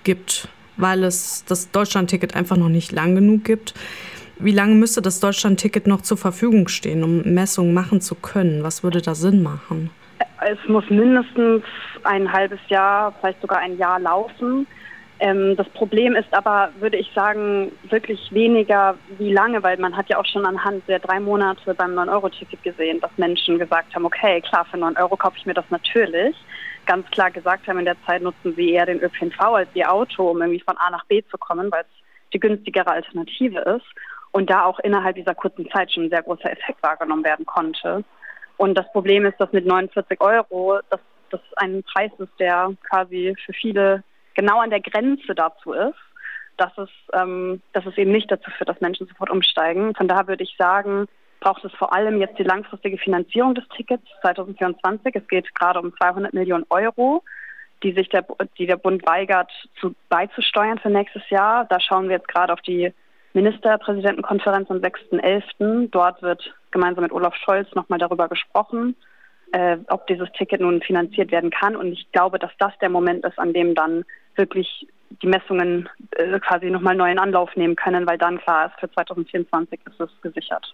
gibt, 0.03 0.47
weil 0.77 1.03
es 1.03 1.45
das 1.45 1.71
Deutschlandticket 1.71 2.35
einfach 2.35 2.57
noch 2.57 2.69
nicht 2.69 2.91
lang 2.91 3.15
genug 3.15 3.43
gibt. 3.43 3.73
Wie 4.38 4.51
lange 4.51 4.75
müsste 4.75 5.01
das 5.01 5.19
Deutschlandticket 5.19 5.88
noch 5.88 6.01
zur 6.01 6.17
Verfügung 6.17 6.67
stehen, 6.67 7.03
um 7.03 7.21
Messungen 7.21 7.73
machen 7.73 8.01
zu 8.01 8.15
können? 8.15 8.63
Was 8.63 8.83
würde 8.83 9.01
da 9.01 9.15
Sinn 9.15 9.41
machen? 9.41 9.89
Es 10.41 10.59
muss 10.67 10.83
mindestens 10.89 11.63
ein 12.03 12.31
halbes 12.31 12.59
Jahr, 12.67 13.13
vielleicht 13.19 13.41
sogar 13.41 13.59
ein 13.59 13.77
Jahr 13.77 13.99
laufen. 13.99 14.67
Ähm, 15.19 15.55
das 15.55 15.67
Problem 15.69 16.15
ist 16.15 16.27
aber, 16.31 16.69
würde 16.79 16.97
ich 16.97 17.09
sagen, 17.15 17.71
wirklich 17.89 18.19
weniger 18.31 18.95
wie 19.17 19.31
lange, 19.31 19.63
weil 19.63 19.77
man 19.77 19.95
hat 19.95 20.09
ja 20.09 20.17
auch 20.17 20.25
schon 20.25 20.45
anhand 20.45 20.85
der 20.89 20.99
drei 20.99 21.21
Monate 21.21 21.73
beim 21.73 21.97
9-Euro-Ticket 21.97 22.61
gesehen, 22.63 22.99
dass 22.99 23.11
Menschen 23.15 23.57
gesagt 23.57 23.95
haben, 23.95 24.05
okay, 24.05 24.41
klar, 24.41 24.65
für 24.69 24.77
9 24.77 24.97
Euro 24.97 25.15
kaufe 25.15 25.38
ich 25.38 25.45
mir 25.45 25.53
das 25.53 25.65
natürlich. 25.69 26.35
Ganz 26.86 27.10
klar 27.12 27.32
gesagt 27.32 27.67
haben, 27.67 27.80
in 27.80 27.86
der 27.86 28.02
Zeit 28.06 28.21
nutzen 28.21 28.54
sie 28.56 28.71
eher 28.71 28.86
den 28.86 29.02
ÖPNV 29.02 29.39
als 29.39 29.69
ihr 29.74 29.91
Auto, 29.91 30.30
um 30.30 30.41
irgendwie 30.41 30.62
von 30.62 30.78
A 30.78 30.89
nach 30.91 31.06
B 31.06 31.24
zu 31.30 31.38
kommen, 31.38 31.71
weil 31.71 31.82
es 31.82 32.04
die 32.34 32.39
günstigere 32.39 32.88
Alternative 32.88 33.60
ist. 33.60 33.86
Und 34.32 34.50
da 34.50 34.65
auch 34.65 34.80
innerhalb 34.80 35.15
dieser 35.15 35.34
kurzen 35.34 35.69
Zeit 35.69 35.91
schon 35.91 36.04
ein 36.04 36.10
sehr 36.10 36.24
großer 36.24 36.52
Effekt 36.52 36.84
wahrgenommen 36.84 37.24
werden 37.24 37.45
konnte. 37.45 38.04
Und 38.58 38.76
das 38.78 38.91
Problem 38.91 39.26
ist, 39.26 39.39
dass 39.39 39.52
mit 39.52 39.65
49 39.65 40.19
Euro, 40.21 40.80
dass 40.89 41.00
das 41.30 41.41
ein 41.58 41.84
Preis 41.84 42.12
ist, 42.17 42.34
der 42.39 42.74
quasi 42.89 43.36
für 43.45 43.54
viele 43.54 44.04
genau 44.34 44.60
an 44.60 44.69
der 44.69 44.82
Grenze 44.82 45.34
dazu 45.34 45.74
ist, 45.74 45.95
dass 46.58 46.78
es, 46.78 46.89
ähm, 47.13 47.62
dass 47.74 47.86
es 47.86 47.98
eben 47.98 48.12
nicht 48.12 48.32
dazu 48.32 48.50
führt, 48.52 48.69
dass 48.69 48.82
Menschen 48.82 49.08
sofort 49.08 49.30
umsteigen. 49.30 49.95
Von 49.95 50.08
daher 50.08 50.28
würde 50.28 50.43
ich 50.43 50.56
sagen, 50.58 51.08
braucht 51.45 51.63
es 51.63 51.71
vor 51.73 51.93
allem 51.93 52.19
jetzt 52.19 52.39
die 52.39 52.43
langfristige 52.43 52.97
Finanzierung 52.97 53.53
des 53.53 53.67
Tickets 53.77 54.03
2024. 54.21 55.13
Es 55.13 55.27
geht 55.27 55.53
gerade 55.53 55.79
um 55.79 55.95
200 55.95 56.34
Millionen 56.34 56.65
Euro, 56.69 57.23
die 57.84 57.93
sich 57.93 58.10
der, 58.10 58.25
die 58.58 58.65
der 58.65 58.77
Bund 58.77 59.05
weigert, 59.05 59.51
zu, 59.79 59.93
beizusteuern 60.10 60.79
für 60.79 60.89
nächstes 60.89 61.21
Jahr. 61.29 61.65
Da 61.65 61.79
schauen 61.79 62.10
wir 62.10 62.15
jetzt 62.15 62.27
gerade 62.27 62.51
auf 62.51 62.62
die 62.62 62.91
Ministerpräsidentenkonferenz 63.34 64.71
am 64.71 64.77
6.11. 64.77 65.89
Dort 65.91 66.19
wird 66.23 66.51
gemeinsam 66.71 67.03
mit 67.03 67.12
Olaf 67.12 67.36
Scholz 67.36 67.67
nochmal 67.75 67.99
darüber 67.99 68.27
gesprochen, 68.27 68.95
äh, 69.51 69.77
ob 69.89 70.08
dieses 70.08 70.31
Ticket 70.31 70.62
nun 70.62 70.81
finanziert 70.81 71.31
werden 71.31 71.51
kann. 71.51 71.75
Und 71.75 71.93
ich 71.93 72.12
glaube, 72.12 72.39
dass 72.39 72.51
das 72.58 72.73
der 72.81 72.89
Moment 72.89 73.23
ist, 73.23 73.38
an 73.38 73.53
dem 73.53 73.75
dann 73.75 74.03
wirklich 74.36 74.88
die 75.21 75.27
Messungen 75.27 75.89
äh, 76.15 76.39
quasi 76.39 76.71
nochmal 76.71 76.95
neu 76.95 77.12
in 77.12 77.19
Anlauf 77.19 77.55
nehmen 77.55 77.75
können, 77.75 78.08
weil 78.08 78.17
dann 78.17 78.39
klar 78.39 78.65
ist, 78.65 78.79
für 78.79 78.91
2024 78.91 79.79
ist 79.86 79.99
es 79.99 80.10
gesichert. 80.23 80.73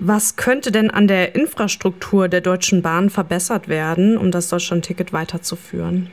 Was 0.00 0.36
könnte 0.36 0.70
denn 0.70 0.90
an 0.90 1.08
der 1.08 1.34
Infrastruktur 1.34 2.28
der 2.28 2.40
Deutschen 2.40 2.82
Bahn 2.82 3.10
verbessert 3.10 3.68
werden, 3.68 4.18
um 4.18 4.30
das 4.30 4.48
Deutschland-Ticket 4.50 5.12
weiterzuführen? 5.12 6.10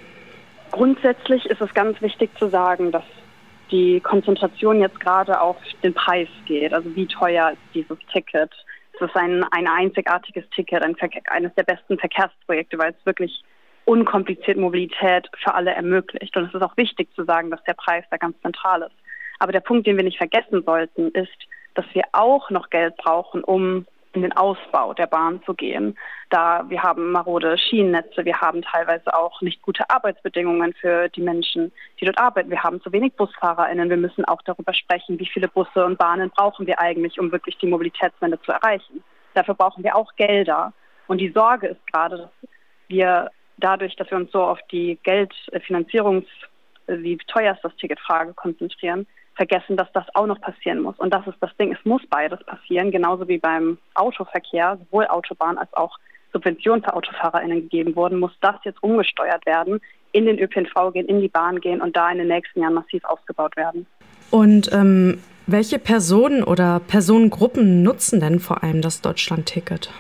Grundsätzlich 0.72 1.46
ist 1.46 1.62
es 1.62 1.74
ganz 1.74 2.02
wichtig 2.02 2.32
zu 2.40 2.48
sagen, 2.48 2.92
dass 2.92 3.04
die 3.72 4.00
Konzentration 4.02 4.80
jetzt 4.80 5.00
gerade 5.00 5.40
auf 5.40 5.58
den 5.84 5.94
Preis 5.94 6.28
geht. 6.46 6.74
Also 6.74 6.96
wie 6.96 7.08
teuer 7.08 7.52
ist 7.52 7.62
dieses 7.74 7.98
Ticket? 8.12 8.52
Es 8.94 9.02
ist 9.02 9.16
ein, 9.16 9.44
ein 9.52 9.68
einzigartiges 9.68 10.46
Ticket, 10.56 10.84
ein 10.84 10.96
eines 11.30 11.54
der 11.56 11.64
besten 11.64 11.98
Verkehrsprojekte, 11.98 12.78
weil 12.78 12.92
es 12.92 13.06
wirklich 13.06 13.44
unkompliziert 13.86 14.58
Mobilität 14.58 15.28
für 15.44 15.54
alle 15.54 15.72
ermöglicht. 15.72 16.36
Und 16.38 16.46
es 16.46 16.54
ist 16.54 16.62
auch 16.62 16.78
wichtig 16.78 17.10
zu 17.16 17.26
sagen, 17.26 17.52
dass 17.52 17.64
der 17.64 17.74
Preis 17.74 18.06
da 18.12 18.18
ganz 18.18 18.40
zentral 18.42 18.84
ist. 18.84 18.96
Aber 19.40 19.52
der 19.52 19.60
Punkt, 19.60 19.88
den 19.88 19.98
wir 19.98 20.04
nicht 20.04 20.18
vergessen 20.18 20.64
sollten, 20.64 21.10
ist, 21.10 21.48
dass 21.76 21.86
wir 21.94 22.04
auch 22.12 22.50
noch 22.50 22.70
Geld 22.70 22.96
brauchen, 22.98 23.44
um 23.44 23.86
in 24.14 24.22
den 24.22 24.34
Ausbau 24.34 24.94
der 24.94 25.08
Bahn 25.08 25.42
zu 25.44 25.54
gehen. 25.54 25.98
Da 26.30 26.64
wir 26.70 26.82
haben 26.82 27.12
marode 27.12 27.58
Schienennetze, 27.58 28.26
wir 28.26 28.40
haben 28.40 28.62
teilweise 28.62 29.14
auch 29.14 29.42
nicht 29.42 29.62
gute 29.62 29.90
Arbeitsbedingungen 29.90 30.74
für 30.74 31.10
die 31.10 31.22
Menschen, 31.22 31.72
die 32.00 32.06
dort 32.06 32.20
arbeiten. 32.20 32.50
Wir 32.50 32.64
haben 32.64 32.82
zu 32.82 32.92
wenig 32.92 33.14
BusfahrerInnen. 33.14 33.90
Wir 33.90 33.98
müssen 33.98 34.24
auch 34.26 34.42
darüber 34.44 34.74
sprechen, 34.74 35.20
wie 35.20 35.26
viele 35.26 35.48
Busse 35.48 35.84
und 35.84 35.98
Bahnen 35.98 36.30
brauchen 36.30 36.68
wir 36.68 36.80
eigentlich, 36.80 37.20
um 37.20 37.32
wirklich 37.32 37.58
die 37.58 37.68
Mobilitätswende 37.68 38.40
zu 38.42 38.52
erreichen. 38.52 39.04
Dafür 39.34 39.56
brauchen 39.56 39.84
wir 39.84 39.96
auch 39.96 40.16
Gelder. 40.16 40.74
Und 41.08 41.18
die 41.18 41.32
Sorge 41.32 41.68
ist 41.68 41.88
gerade, 41.88 42.18
dass 42.18 42.50
wir 42.88 43.32
dadurch, 43.58 43.96
dass 43.96 44.10
wir 44.12 44.18
uns 44.18 44.32
so 44.32 44.44
auf 44.44 44.60
die 44.72 45.00
Geldfinanzierungs, 45.04 46.26
wie 46.88 47.18
teuer 47.28 47.54
ist 47.54 47.64
das 47.64 47.76
Ticketfrage 47.78 48.34
konzentrieren, 48.34 49.08
vergessen, 49.36 49.78
dass 49.78 49.92
das 49.94 50.06
auch 50.14 50.28
noch 50.28 50.40
passieren 50.40 50.82
muss. 50.82 50.98
Und 50.98 51.14
das 51.14 51.26
ist 51.28 51.38
das 51.40 51.56
Ding, 51.58 51.72
es 51.74 51.86
muss 51.86 52.02
beides 52.10 52.44
passieren, 52.46 52.92
genauso 52.92 53.28
wie 53.28 53.38
beim 53.38 53.78
Autoverkehr, 53.96 54.78
sowohl 54.78 55.08
Autobahn 55.08 55.58
als 55.58 55.74
auch 55.74 55.98
Subventionen 56.32 56.84
für 56.84 56.94
AutofahrerInnen 56.96 57.62
gegeben 57.62 57.96
wurden, 57.96 58.20
muss 58.20 58.32
das 58.42 58.56
jetzt 58.64 58.82
umgesteuert 58.82 59.46
werden, 59.46 59.80
in 60.12 60.26
den 60.26 60.40
ÖPNV 60.40 60.94
gehen, 60.94 61.08
in 61.08 61.22
die 61.22 61.28
Bahn 61.28 61.60
gehen 61.62 61.82
und 61.82 61.96
da 61.96 62.10
in 62.12 62.18
den 62.18 62.28
nächsten 62.28 62.62
Jahren 62.62 62.74
massiv 62.74 63.04
ausgebaut 63.06 63.56
werden. 63.56 63.86
Und 64.32 64.72
ähm, 64.74 65.20
welche 65.46 65.78
Personen 65.78 66.44
oder 66.44 66.80
Personengruppen 66.80 67.84
nutzen 67.84 68.20
denn 68.20 68.40
vor 68.40 68.64
allem 68.64 68.82
das 68.82 69.02
Deutschland-Ticket? 69.02 69.92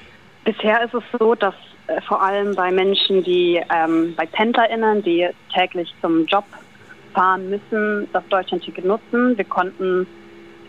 Bisher 0.45 0.83
ist 0.83 0.93
es 0.93 1.03
so, 1.19 1.35
dass 1.35 1.53
äh, 1.87 2.01
vor 2.01 2.21
allem 2.21 2.55
bei 2.55 2.71
Menschen, 2.71 3.23
die 3.23 3.61
ähm, 3.73 4.13
bei 4.15 4.25
PendlerInnen, 4.25 5.03
die 5.03 5.29
täglich 5.53 5.93
zum 6.01 6.25
Job 6.25 6.45
fahren 7.13 7.49
müssen, 7.49 8.07
das 8.13 8.23
Deutschlandticket 8.29 8.85
nutzen. 8.85 9.37
Wir 9.37 9.45
konnten 9.45 10.07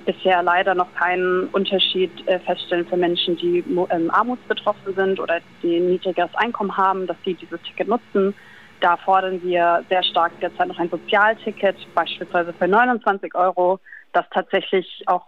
bisher 0.05 0.43
leider 0.43 0.75
noch 0.75 0.93
keinen 0.95 1.49
Unterschied 1.49 2.11
äh, 2.29 2.39
feststellen 2.41 2.87
für 2.87 2.97
Menschen, 2.97 3.37
die 3.37 3.65
ähm, 3.91 4.11
armutsbetroffen 4.11 4.95
sind 4.95 5.19
oder 5.21 5.41
die 5.63 5.77
ein 5.77 5.91
niedrigeres 5.91 6.35
Einkommen 6.35 6.77
haben, 6.77 7.07
dass 7.07 7.17
sie 7.25 7.35
dieses 7.35 7.61
Ticket 7.63 7.89
nutzen. 7.89 8.35
Da 8.81 8.97
fordern 8.99 9.43
wir 9.43 9.85
sehr 9.89 10.03
stark 10.03 10.39
derzeit 10.41 10.69
noch 10.69 10.79
ein 10.79 10.91
Sozialticket, 10.91 11.77
beispielsweise 11.95 12.53
für 12.53 12.69
29 12.69 13.35
Euro, 13.35 13.81
das 14.13 14.27
tatsächlich 14.31 15.03
auch 15.07 15.25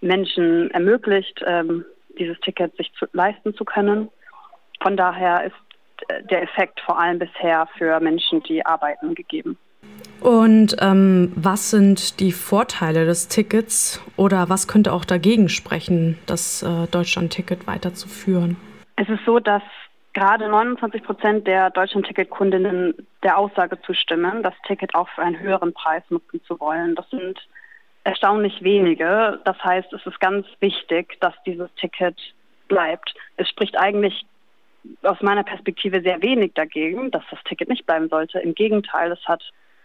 Menschen 0.00 0.70
ermöglicht, 0.72 1.42
ähm, 1.46 1.84
dieses 2.18 2.38
Ticket 2.40 2.76
sich 2.76 2.92
zu, 2.98 3.06
leisten 3.12 3.54
zu 3.54 3.64
können. 3.64 4.10
Von 4.82 4.96
daher 4.96 5.44
ist 5.44 5.54
äh, 6.08 6.22
der 6.24 6.42
Effekt 6.42 6.80
vor 6.80 6.98
allem 6.98 7.18
bisher 7.18 7.66
für 7.78 7.98
Menschen, 8.00 8.42
die 8.42 8.64
arbeiten, 8.66 9.14
gegeben. 9.14 9.56
Und 10.22 10.76
ähm, 10.80 11.32
was 11.34 11.70
sind 11.70 12.20
die 12.20 12.30
Vorteile 12.30 13.04
des 13.06 13.26
Tickets 13.26 14.00
oder 14.16 14.48
was 14.48 14.68
könnte 14.68 14.92
auch 14.92 15.04
dagegen 15.04 15.48
sprechen, 15.48 16.16
das 16.26 16.62
äh, 16.62 16.86
Deutschland-Ticket 16.86 17.66
weiterzuführen? 17.66 18.56
Es 18.94 19.08
ist 19.08 19.24
so, 19.26 19.40
dass 19.40 19.62
gerade 20.12 20.48
29 20.48 21.02
Prozent 21.02 21.46
der 21.48 21.70
Deutschland-Ticket-Kundinnen 21.70 22.94
der 23.24 23.36
Aussage 23.36 23.80
zustimmen, 23.82 24.44
das 24.44 24.54
Ticket 24.66 24.94
auch 24.94 25.08
für 25.08 25.22
einen 25.22 25.40
höheren 25.40 25.72
Preis 25.72 26.04
nutzen 26.08 26.40
zu 26.44 26.60
wollen. 26.60 26.94
Das 26.94 27.08
sind 27.10 27.40
erstaunlich 28.04 28.62
wenige. 28.62 29.40
Das 29.44 29.58
heißt, 29.64 29.92
es 29.92 30.06
ist 30.06 30.20
ganz 30.20 30.46
wichtig, 30.60 31.20
dass 31.20 31.34
dieses 31.46 31.72
Ticket 31.74 32.16
bleibt. 32.68 33.12
Es 33.36 33.48
spricht 33.48 33.76
eigentlich 33.76 34.24
aus 35.02 35.20
meiner 35.20 35.42
Perspektive 35.44 36.00
sehr 36.00 36.22
wenig 36.22 36.52
dagegen, 36.54 37.10
dass 37.10 37.22
das 37.30 37.42
Ticket 37.44 37.68
nicht 37.68 37.86
bleiben 37.86 38.08
sollte. 38.08 38.38
Im 38.38 38.54
Gegenteil, 38.54 39.10
es 39.12 39.26
hat 39.26 39.42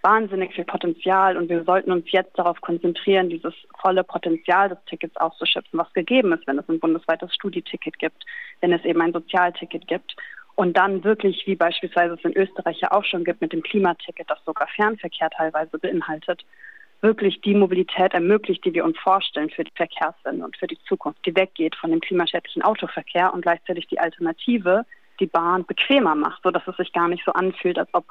wahnsinnig 0.08 0.54
viel 0.54 0.64
Potenzial 0.64 1.36
und 1.36 1.50
wir 1.50 1.66
sollten 1.66 1.92
uns 1.92 2.10
jetzt 2.12 2.38
darauf 2.40 2.62
konzentrieren, 2.62 3.30
dieses 3.30 3.54
volle 3.82 4.06
Potenzial 4.06 4.70
des 4.70 4.78
Tickets 4.86 5.18
auszuschöpfen, 5.18 5.78
was 5.78 5.92
gegeben 5.92 6.32
ist, 6.32 6.48
wenn 6.48 6.58
es 6.58 6.70
ein 6.70 6.80
bundesweites 6.80 7.34
Studieticket 7.34 8.00
gibt, 8.00 8.24
wenn 8.62 8.72
es 8.72 8.86
eben 8.86 9.02
ein 9.02 9.12
Sozialticket 9.12 9.86
gibt. 9.88 10.16
Und 10.56 10.78
dann 10.78 11.04
wirklich, 11.04 11.46
wie 11.46 11.56
beispielsweise 11.56 12.14
es 12.14 12.24
in 12.24 12.38
Österreich 12.38 12.80
ja 12.80 12.92
auch 12.92 13.04
schon 13.04 13.26
gibt, 13.26 13.42
mit 13.42 13.52
dem 13.52 13.62
Klimaticket, 13.62 14.30
das 14.30 14.40
sogar 14.46 14.68
Fernverkehr 14.70 15.30
teilweise 15.30 15.78
beinhaltet, 15.78 16.46
wirklich 17.02 17.42
die 17.42 17.54
Mobilität 17.54 18.14
ermöglicht, 18.14 18.64
die 18.64 18.74
wir 18.74 18.86
uns 18.86 18.98
vorstellen 18.98 19.50
für 19.50 19.66
die 19.66 19.76
Verkehrswende 19.76 20.46
und 20.46 20.56
für 20.56 20.68
die 20.68 20.80
Zukunft, 20.88 21.20
die 21.26 21.36
weggeht 21.36 21.76
von 21.76 21.92
dem 21.92 22.00
klimaschädlichen 22.00 22.64
Autoverkehr 22.64 23.34
und 23.34 23.42
gleichzeitig 23.42 23.88
die 23.88 24.00
Alternative, 24.00 24.86
die 25.20 25.28
Bahn 25.28 25.66
bequemer 25.66 26.16
macht, 26.16 26.42
sodass 26.44 26.66
es 26.66 26.78
sich 26.78 26.94
gar 26.94 27.10
nicht 27.10 27.26
so 27.26 27.34
anfühlt, 27.34 27.78
als 27.78 27.90
ob 27.94 28.06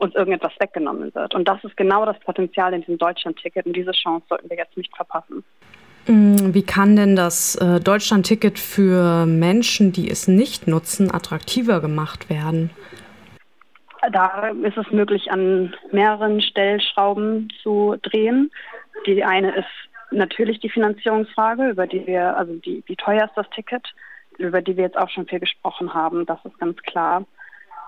uns 0.00 0.14
irgendetwas 0.14 0.52
weggenommen 0.58 1.14
wird. 1.14 1.34
Und 1.34 1.46
das 1.46 1.62
ist 1.62 1.76
genau 1.76 2.04
das 2.06 2.18
Potenzial 2.20 2.72
in 2.72 2.80
diesem 2.80 2.98
Deutschland-Ticket 2.98 3.66
und 3.66 3.74
diese 3.74 3.92
Chance 3.92 4.24
sollten 4.28 4.48
wir 4.48 4.56
jetzt 4.56 4.76
nicht 4.76 4.94
verpassen. 4.96 5.44
Mm, 6.06 6.54
wie 6.54 6.62
kann 6.62 6.96
denn 6.96 7.16
das 7.16 7.56
äh, 7.56 7.80
Deutschland-Ticket 7.80 8.58
für 8.58 9.26
Menschen, 9.26 9.92
die 9.92 10.10
es 10.10 10.26
nicht 10.26 10.66
nutzen, 10.66 11.12
attraktiver 11.12 11.80
gemacht 11.80 12.30
werden? 12.30 12.70
Da 14.10 14.48
ist 14.48 14.78
es 14.78 14.90
möglich, 14.90 15.30
an 15.30 15.74
mehreren 15.92 16.40
Stellschrauben 16.40 17.52
zu 17.62 17.96
drehen. 18.02 18.50
Die 19.06 19.22
eine 19.22 19.54
ist 19.54 19.68
natürlich 20.10 20.58
die 20.60 20.70
Finanzierungsfrage, 20.70 21.68
über 21.68 21.86
die 21.86 22.06
wir, 22.06 22.36
also 22.36 22.54
die, 22.54 22.82
wie 22.86 22.96
teuer 22.96 23.26
ist 23.26 23.36
das 23.36 23.48
Ticket, 23.50 23.86
über 24.38 24.62
die 24.62 24.76
wir 24.76 24.84
jetzt 24.84 24.98
auch 24.98 25.10
schon 25.10 25.26
viel 25.26 25.40
gesprochen 25.40 25.92
haben. 25.92 26.24
Das 26.24 26.38
ist 26.44 26.58
ganz 26.58 26.78
klar. 26.82 27.26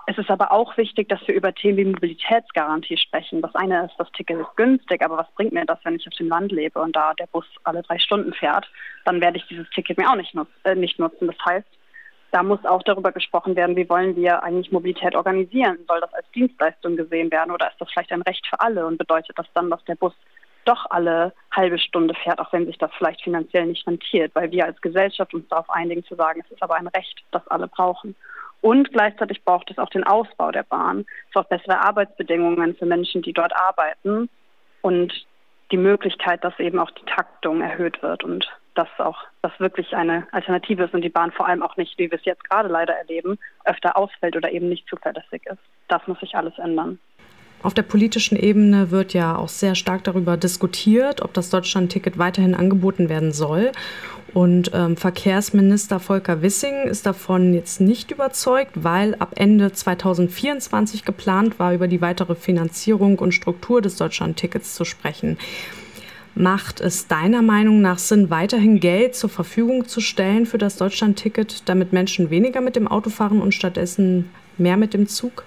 Es 0.05 0.17
ist 0.17 0.29
aber 0.29 0.51
auch 0.51 0.75
wichtig, 0.75 1.07
dass 1.07 1.25
wir 1.27 1.35
über 1.35 1.53
Themen 1.53 1.77
wie 1.77 1.85
Mobilitätsgarantie 1.85 2.97
sprechen. 2.97 3.41
Das 3.41 3.55
eine 3.55 3.85
ist, 3.85 3.95
das 3.97 4.11
Ticket 4.11 4.39
ist 4.39 4.55
günstig, 4.57 5.01
aber 5.01 5.17
was 5.17 5.31
bringt 5.35 5.53
mir 5.53 5.65
das, 5.65 5.79
wenn 5.83 5.95
ich 5.95 6.05
auf 6.05 6.13
dem 6.15 6.27
Land 6.27 6.51
lebe 6.51 6.79
und 6.81 6.93
da 6.95 7.13
der 7.13 7.27
Bus 7.27 7.45
alle 7.63 7.83
drei 7.83 7.97
Stunden 7.99 8.33
fährt? 8.33 8.69
Dann 9.05 9.21
werde 9.21 9.37
ich 9.37 9.47
dieses 9.47 9.69
Ticket 9.69 9.97
mir 9.97 10.09
auch 10.09 10.15
nicht, 10.15 10.35
nutz 10.35 10.49
äh, 10.65 10.75
nicht 10.75 10.99
nutzen. 10.99 11.27
Das 11.27 11.37
heißt, 11.45 11.67
da 12.31 12.43
muss 12.43 12.65
auch 12.65 12.83
darüber 12.83 13.11
gesprochen 13.11 13.55
werden, 13.55 13.77
wie 13.77 13.87
wollen 13.87 14.15
wir 14.15 14.43
eigentlich 14.43 14.71
Mobilität 14.71 15.15
organisieren? 15.15 15.77
Soll 15.87 16.01
das 16.01 16.13
als 16.13 16.29
Dienstleistung 16.31 16.97
gesehen 16.97 17.31
werden 17.31 17.51
oder 17.51 17.69
ist 17.69 17.79
das 17.79 17.89
vielleicht 17.91 18.11
ein 18.11 18.23
Recht 18.23 18.45
für 18.47 18.59
alle 18.59 18.85
und 18.85 18.97
bedeutet 18.97 19.37
das 19.37 19.45
dann, 19.53 19.69
dass 19.69 19.83
der 19.85 19.95
Bus 19.95 20.13
doch 20.65 20.85
alle 20.89 21.33
halbe 21.51 21.77
Stunde 21.77 22.13
fährt, 22.15 22.39
auch 22.39 22.51
wenn 22.51 22.65
sich 22.65 22.77
das 22.77 22.91
vielleicht 22.97 23.21
finanziell 23.21 23.67
nicht 23.67 23.85
rentiert, 23.85 24.33
weil 24.33 24.51
wir 24.51 24.65
als 24.65 24.81
Gesellschaft 24.81 25.33
uns 25.33 25.47
darauf 25.49 25.69
einigen 25.69 26.03
zu 26.05 26.15
sagen, 26.15 26.41
es 26.43 26.51
ist 26.51 26.63
aber 26.63 26.75
ein 26.75 26.87
Recht, 26.87 27.23
das 27.31 27.47
alle 27.47 27.67
brauchen. 27.67 28.15
Und 28.63 28.93
gleichzeitig 28.93 29.43
braucht 29.43 29.69
es 29.71 29.77
auch 29.77 29.89
den 29.89 30.05
Ausbau 30.05 30.49
der 30.51 30.63
Bahn. 30.63 31.05
Es 31.27 31.33
braucht 31.33 31.49
bessere 31.49 31.81
Arbeitsbedingungen 31.81 32.77
für 32.77 32.85
Menschen, 32.85 33.21
die 33.21 33.33
dort 33.33 33.53
arbeiten 33.53 34.29
und 34.81 35.13
die 35.73 35.77
Möglichkeit, 35.77 36.45
dass 36.45 36.57
eben 36.59 36.79
auch 36.79 36.91
die 36.91 37.03
Taktung 37.03 37.59
erhöht 37.59 38.01
wird 38.01 38.23
und 38.23 38.47
dass 38.75 38.87
auch 38.99 39.17
das 39.41 39.51
wirklich 39.59 39.93
eine 39.93 40.27
Alternative 40.31 40.85
ist 40.85 40.93
und 40.93 41.01
die 41.01 41.09
Bahn 41.09 41.33
vor 41.33 41.45
allem 41.45 41.61
auch 41.61 41.75
nicht, 41.75 41.97
wie 41.97 42.09
wir 42.09 42.17
es 42.17 42.23
jetzt 42.23 42.49
gerade 42.49 42.69
leider 42.69 42.93
erleben, 42.93 43.37
öfter 43.65 43.97
ausfällt 43.97 44.37
oder 44.37 44.49
eben 44.49 44.69
nicht 44.69 44.87
zuverlässig 44.87 45.45
ist. 45.45 45.59
Das 45.89 46.07
muss 46.07 46.21
sich 46.21 46.33
alles 46.35 46.57
ändern. 46.57 46.99
Auf 47.63 47.73
der 47.73 47.83
politischen 47.83 48.35
Ebene 48.35 48.91
wird 48.91 49.13
ja 49.13 49.37
auch 49.37 49.47
sehr 49.47 49.73
stark 49.75 50.03
darüber 50.03 50.35
diskutiert, 50.35 51.21
ob 51.21 51.33
das 51.33 51.49
Deutschland-Ticket 51.49 52.17
weiterhin 52.17 52.55
angeboten 52.55 53.07
werden 53.07 53.31
soll. 53.31 53.71
Und 54.33 54.71
ähm, 54.73 54.97
Verkehrsminister 54.97 56.01
Volker 56.01 56.41
Wissing 56.41 56.83
ist 56.83 57.05
davon 57.05 57.53
jetzt 57.53 57.79
nicht 57.79 58.11
überzeugt, 58.11 58.71
weil 58.83 59.15
ab 59.15 59.33
Ende 59.35 59.71
2024 59.71 61.05
geplant 61.05 61.57
war, 61.57 61.73
über 61.73 61.87
die 61.87 62.01
weitere 62.01 62.35
Finanzierung 62.35 63.17
und 63.19 63.31
Struktur 63.33 63.81
des 63.81 63.95
Deutschland-Tickets 63.95 64.75
zu 64.75 64.83
sprechen. 64.83 65.37
Macht 66.35 66.81
es 66.81 67.07
deiner 67.07 67.43
Meinung 67.43 67.79
nach 67.79 67.99
Sinn, 67.99 68.29
weiterhin 68.29 68.81
Geld 68.81 69.15
zur 69.15 69.29
Verfügung 69.29 69.87
zu 69.87 70.01
stellen 70.01 70.47
für 70.47 70.57
das 70.57 70.75
Deutschland-Ticket, 70.75 71.69
damit 71.69 71.93
Menschen 71.93 72.29
weniger 72.29 72.59
mit 72.59 72.75
dem 72.75 72.89
Auto 72.89 73.09
fahren 73.09 73.39
und 73.39 73.53
stattdessen 73.53 74.29
mehr 74.57 74.75
mit 74.75 74.93
dem 74.93 75.07
Zug? 75.07 75.45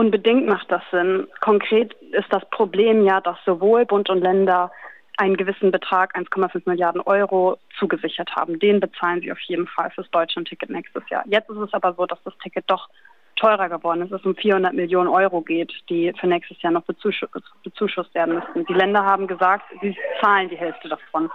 Unbedingt 0.00 0.46
macht 0.46 0.72
das 0.72 0.80
Sinn. 0.90 1.28
Konkret 1.40 1.92
ist 2.12 2.32
das 2.32 2.42
Problem 2.48 3.04
ja, 3.04 3.20
dass 3.20 3.36
sowohl 3.44 3.84
Bund 3.84 4.08
und 4.08 4.22
Länder 4.22 4.72
einen 5.18 5.36
gewissen 5.36 5.70
Betrag, 5.70 6.16
1,5 6.16 6.62
Milliarden 6.64 7.02
Euro, 7.02 7.58
zugesichert 7.78 8.34
haben. 8.34 8.58
Den 8.58 8.80
bezahlen 8.80 9.20
sie 9.20 9.30
auf 9.30 9.40
jeden 9.40 9.66
Fall 9.66 9.90
fürs 9.90 10.10
Deutschland-Ticket 10.10 10.70
nächstes 10.70 11.06
Jahr. 11.10 11.22
Jetzt 11.26 11.50
ist 11.50 11.58
es 11.58 11.74
aber 11.74 11.92
so, 11.92 12.06
dass 12.06 12.18
das 12.24 12.32
Ticket 12.38 12.64
doch 12.68 12.88
teurer 13.36 13.68
geworden 13.68 14.00
ist, 14.00 14.10
es 14.10 14.24
um 14.24 14.34
400 14.34 14.72
Millionen 14.72 15.08
Euro 15.08 15.42
geht, 15.42 15.70
die 15.90 16.10
für 16.18 16.28
nächstes 16.28 16.62
Jahr 16.62 16.72
noch 16.72 16.84
bezuschusst 16.84 18.14
werden 18.14 18.36
müssten. 18.36 18.64
Die 18.64 18.72
Länder 18.72 19.04
haben 19.04 19.26
gesagt, 19.26 19.66
sie 19.82 19.94
zahlen 20.22 20.48
die 20.48 20.56
Hälfte 20.56 20.88
davon. 20.88 21.30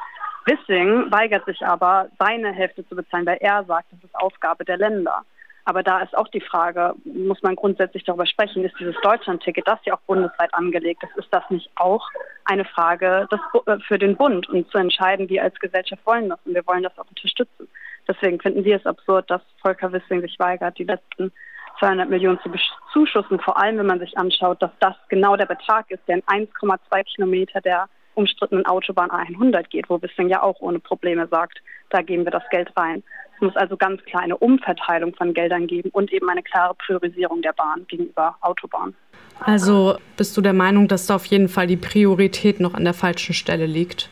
Wissing 0.45 1.11
weigert 1.11 1.45
sich 1.45 1.63
aber, 1.63 2.07
seine 2.17 2.51
Hälfte 2.51 2.83
zu 2.87 2.95
bezahlen, 2.95 3.27
weil 3.27 3.37
er 3.41 3.63
sagt, 3.65 3.91
das 3.91 4.03
ist 4.03 4.15
Aufgabe 4.15 4.65
der 4.65 4.77
Länder. 4.77 5.21
Aber 5.65 5.81
da 5.81 5.99
ist 6.01 6.15
auch 6.15 6.27
die 6.27 6.41
Frage, 6.41 6.93
muss 7.03 7.41
man 7.41 7.55
grundsätzlich 7.55 8.03
darüber 8.03 8.27
sprechen, 8.27 8.63
ist 8.63 8.79
dieses 8.79 8.95
Deutschland-Ticket, 9.01 9.67
das 9.67 9.79
ja 9.83 9.95
auch 9.95 10.01
bundesweit 10.01 10.53
angelegt 10.53 11.03
ist, 11.03 11.17
ist 11.17 11.33
das 11.33 11.43
nicht 11.49 11.69
auch 11.75 12.07
eine 12.45 12.65
Frage 12.65 13.27
des, 13.31 13.39
äh, 13.65 13.79
für 13.79 13.97
den 13.97 14.15
Bund 14.15 14.47
und 14.47 14.69
zu 14.69 14.77
entscheiden, 14.77 15.27
wir 15.27 15.41
als 15.41 15.59
Gesellschaft 15.59 16.05
wollen 16.05 16.29
das 16.29 16.39
und 16.45 16.53
wir 16.53 16.65
wollen 16.67 16.83
das 16.83 16.97
auch 16.99 17.09
unterstützen. 17.09 17.67
Deswegen 18.07 18.39
finden 18.39 18.63
wir 18.63 18.75
es 18.75 18.85
absurd, 18.85 19.29
dass 19.31 19.41
Volker 19.59 19.91
Wissing 19.91 20.21
sich 20.21 20.37
weigert, 20.37 20.77
die 20.77 20.83
letzten 20.83 21.31
200 21.79 22.09
Millionen 22.09 22.39
zu 22.41 22.49
bezuschussen, 22.49 23.39
vor 23.39 23.57
allem 23.57 23.79
wenn 23.79 23.87
man 23.87 23.99
sich 23.99 24.17
anschaut, 24.17 24.61
dass 24.61 24.71
das 24.79 24.95
genau 25.09 25.35
der 25.35 25.47
Betrag 25.47 25.89
ist, 25.89 26.07
der 26.07 26.17
in 26.17 26.23
1,2 26.23 27.03
Kilometer 27.03 27.59
der 27.61 27.89
umstrittenen 28.15 28.65
Autobahn 28.65 29.09
A100 29.09 29.69
geht, 29.69 29.89
wo 29.89 30.01
Wissing 30.01 30.29
ja 30.29 30.41
auch 30.41 30.59
ohne 30.59 30.79
Probleme 30.79 31.27
sagt, 31.27 31.61
da 31.89 32.01
geben 32.01 32.25
wir 32.25 32.31
das 32.31 32.43
Geld 32.49 32.71
rein. 32.75 33.03
Es 33.35 33.41
muss 33.41 33.55
also 33.55 33.77
ganz 33.77 34.03
klar 34.05 34.23
eine 34.23 34.37
Umverteilung 34.37 35.13
von 35.13 35.33
Geldern 35.33 35.67
geben 35.67 35.89
und 35.91 36.11
eben 36.11 36.29
eine 36.29 36.41
klare 36.41 36.73
Priorisierung 36.75 37.41
der 37.41 37.53
Bahn 37.53 37.85
gegenüber 37.87 38.35
Autobahn. 38.41 38.95
Also 39.41 39.97
bist 40.17 40.35
du 40.37 40.41
der 40.41 40.53
Meinung, 40.53 40.87
dass 40.87 41.07
da 41.07 41.15
auf 41.15 41.25
jeden 41.25 41.49
Fall 41.49 41.67
die 41.67 41.77
Priorität 41.77 42.59
noch 42.59 42.73
an 42.73 42.85
der 42.85 42.93
falschen 42.93 43.33
Stelle 43.33 43.65
liegt? 43.65 44.09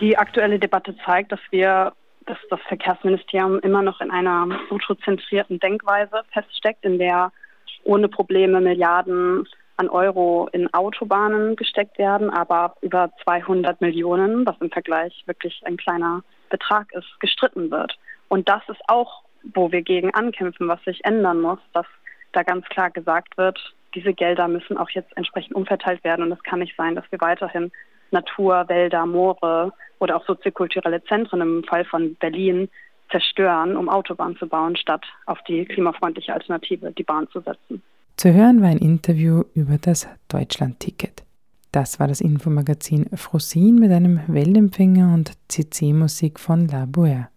Die 0.00 0.16
aktuelle 0.18 0.58
Debatte 0.58 0.94
zeigt, 1.04 1.32
dass 1.32 1.40
wir 1.50 1.92
dass 2.26 2.38
das 2.50 2.60
Verkehrsministerium 2.68 3.58
immer 3.60 3.82
noch 3.82 4.00
in 4.00 4.10
einer 4.10 4.58
autozentrierten 4.70 5.60
Denkweise 5.60 6.22
feststeckt, 6.32 6.84
in 6.84 6.98
der 6.98 7.32
ohne 7.84 8.08
Probleme 8.08 8.60
Milliarden 8.60 9.46
an 9.76 9.88
Euro 9.88 10.48
in 10.52 10.72
Autobahnen 10.72 11.56
gesteckt 11.56 11.98
werden, 11.98 12.30
aber 12.30 12.74
über 12.80 13.10
200 13.24 13.80
Millionen, 13.80 14.46
was 14.46 14.56
im 14.60 14.70
Vergleich 14.70 15.22
wirklich 15.26 15.60
ein 15.64 15.76
kleiner 15.76 16.22
Betrag 16.48 16.92
ist, 16.92 17.20
gestritten 17.20 17.70
wird. 17.70 17.96
Und 18.28 18.48
das 18.48 18.62
ist 18.68 18.80
auch, 18.88 19.22
wo 19.54 19.72
wir 19.72 19.82
gegen 19.82 20.14
ankämpfen, 20.14 20.68
was 20.68 20.82
sich 20.84 21.04
ändern 21.04 21.40
muss, 21.40 21.58
dass 21.72 21.86
da 22.32 22.42
ganz 22.42 22.66
klar 22.66 22.90
gesagt 22.90 23.36
wird, 23.36 23.58
diese 23.94 24.12
Gelder 24.12 24.48
müssen 24.48 24.76
auch 24.76 24.90
jetzt 24.90 25.16
entsprechend 25.16 25.54
umverteilt 25.54 26.02
werden. 26.04 26.24
Und 26.24 26.32
es 26.32 26.42
kann 26.42 26.58
nicht 26.58 26.76
sein, 26.76 26.94
dass 26.94 27.04
wir 27.10 27.20
weiterhin 27.20 27.70
Natur, 28.10 28.68
Wälder, 28.68 29.06
Moore 29.06 29.72
oder 29.98 30.16
auch 30.16 30.26
soziokulturelle 30.26 31.02
Zentren 31.04 31.40
im 31.40 31.64
Fall 31.64 31.84
von 31.84 32.14
Berlin 32.16 32.68
zerstören, 33.10 33.76
um 33.76 33.88
Autobahnen 33.88 34.36
zu 34.36 34.46
bauen, 34.48 34.76
statt 34.76 35.04
auf 35.26 35.40
die 35.44 35.64
klimafreundliche 35.66 36.32
Alternative, 36.32 36.92
die 36.92 37.04
Bahn 37.04 37.28
zu 37.28 37.40
setzen. 37.40 37.82
Zu 38.16 38.32
hören 38.32 38.62
war 38.62 38.68
ein 38.68 38.78
Interview 38.78 39.42
über 39.54 39.78
das 39.78 40.06
Deutschland-Ticket. 40.28 41.24
Das 41.72 41.98
war 41.98 42.06
das 42.06 42.20
Infomagazin 42.20 43.06
Frosin 43.14 43.80
mit 43.80 43.90
einem 43.90 44.20
Weltempfänger 44.28 45.12
und 45.12 45.32
CC-Musik 45.48 46.38
von 46.38 46.68
La 46.68 46.86
Boer. 46.86 47.28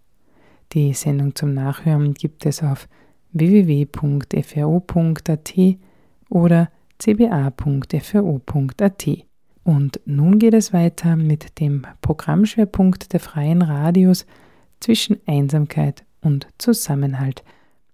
Die 0.73 0.93
Sendung 0.93 1.33
zum 1.35 1.55
Nachhören 1.55 2.13
gibt 2.13 2.45
es 2.45 2.61
auf 2.61 2.87
www.fro.at 3.31 3.95
oder 6.29 6.69
cba.fro.at. 6.99 9.07
Und 9.63 9.99
nun 10.05 10.37
geht 10.39 10.53
es 10.53 10.73
weiter 10.73 11.15
mit 11.15 11.59
dem 11.59 11.87
Programmschwerpunkt 12.01 13.13
der 13.13 13.19
freien 13.19 13.63
Radios 13.63 14.25
zwischen 14.79 15.17
Einsamkeit 15.25 16.05
und 16.21 16.47
Zusammenhalt, 16.57 17.43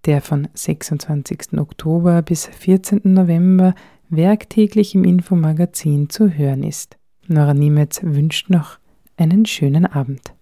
der 0.05 0.21
von 0.21 0.47
26. 0.53 1.57
Oktober 1.57 2.21
bis 2.21 2.45
14. 2.45 3.01
November 3.03 3.73
werktäglich 4.09 4.95
im 4.95 5.03
Infomagazin 5.03 6.09
zu 6.09 6.29
hören 6.29 6.63
ist. 6.63 6.97
Nora 7.27 7.53
Niemetz 7.53 8.01
wünscht 8.03 8.49
noch 8.49 8.77
einen 9.17 9.45
schönen 9.45 9.85
Abend. 9.85 10.33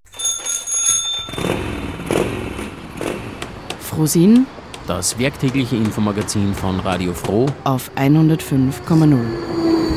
Frosin, 3.79 4.45
das 4.87 5.19
werktägliche 5.19 5.75
Infomagazin 5.75 6.53
von 6.53 6.79
Radio 6.79 7.13
Froh 7.13 7.45
auf 7.63 7.91
105,0. 7.95 9.90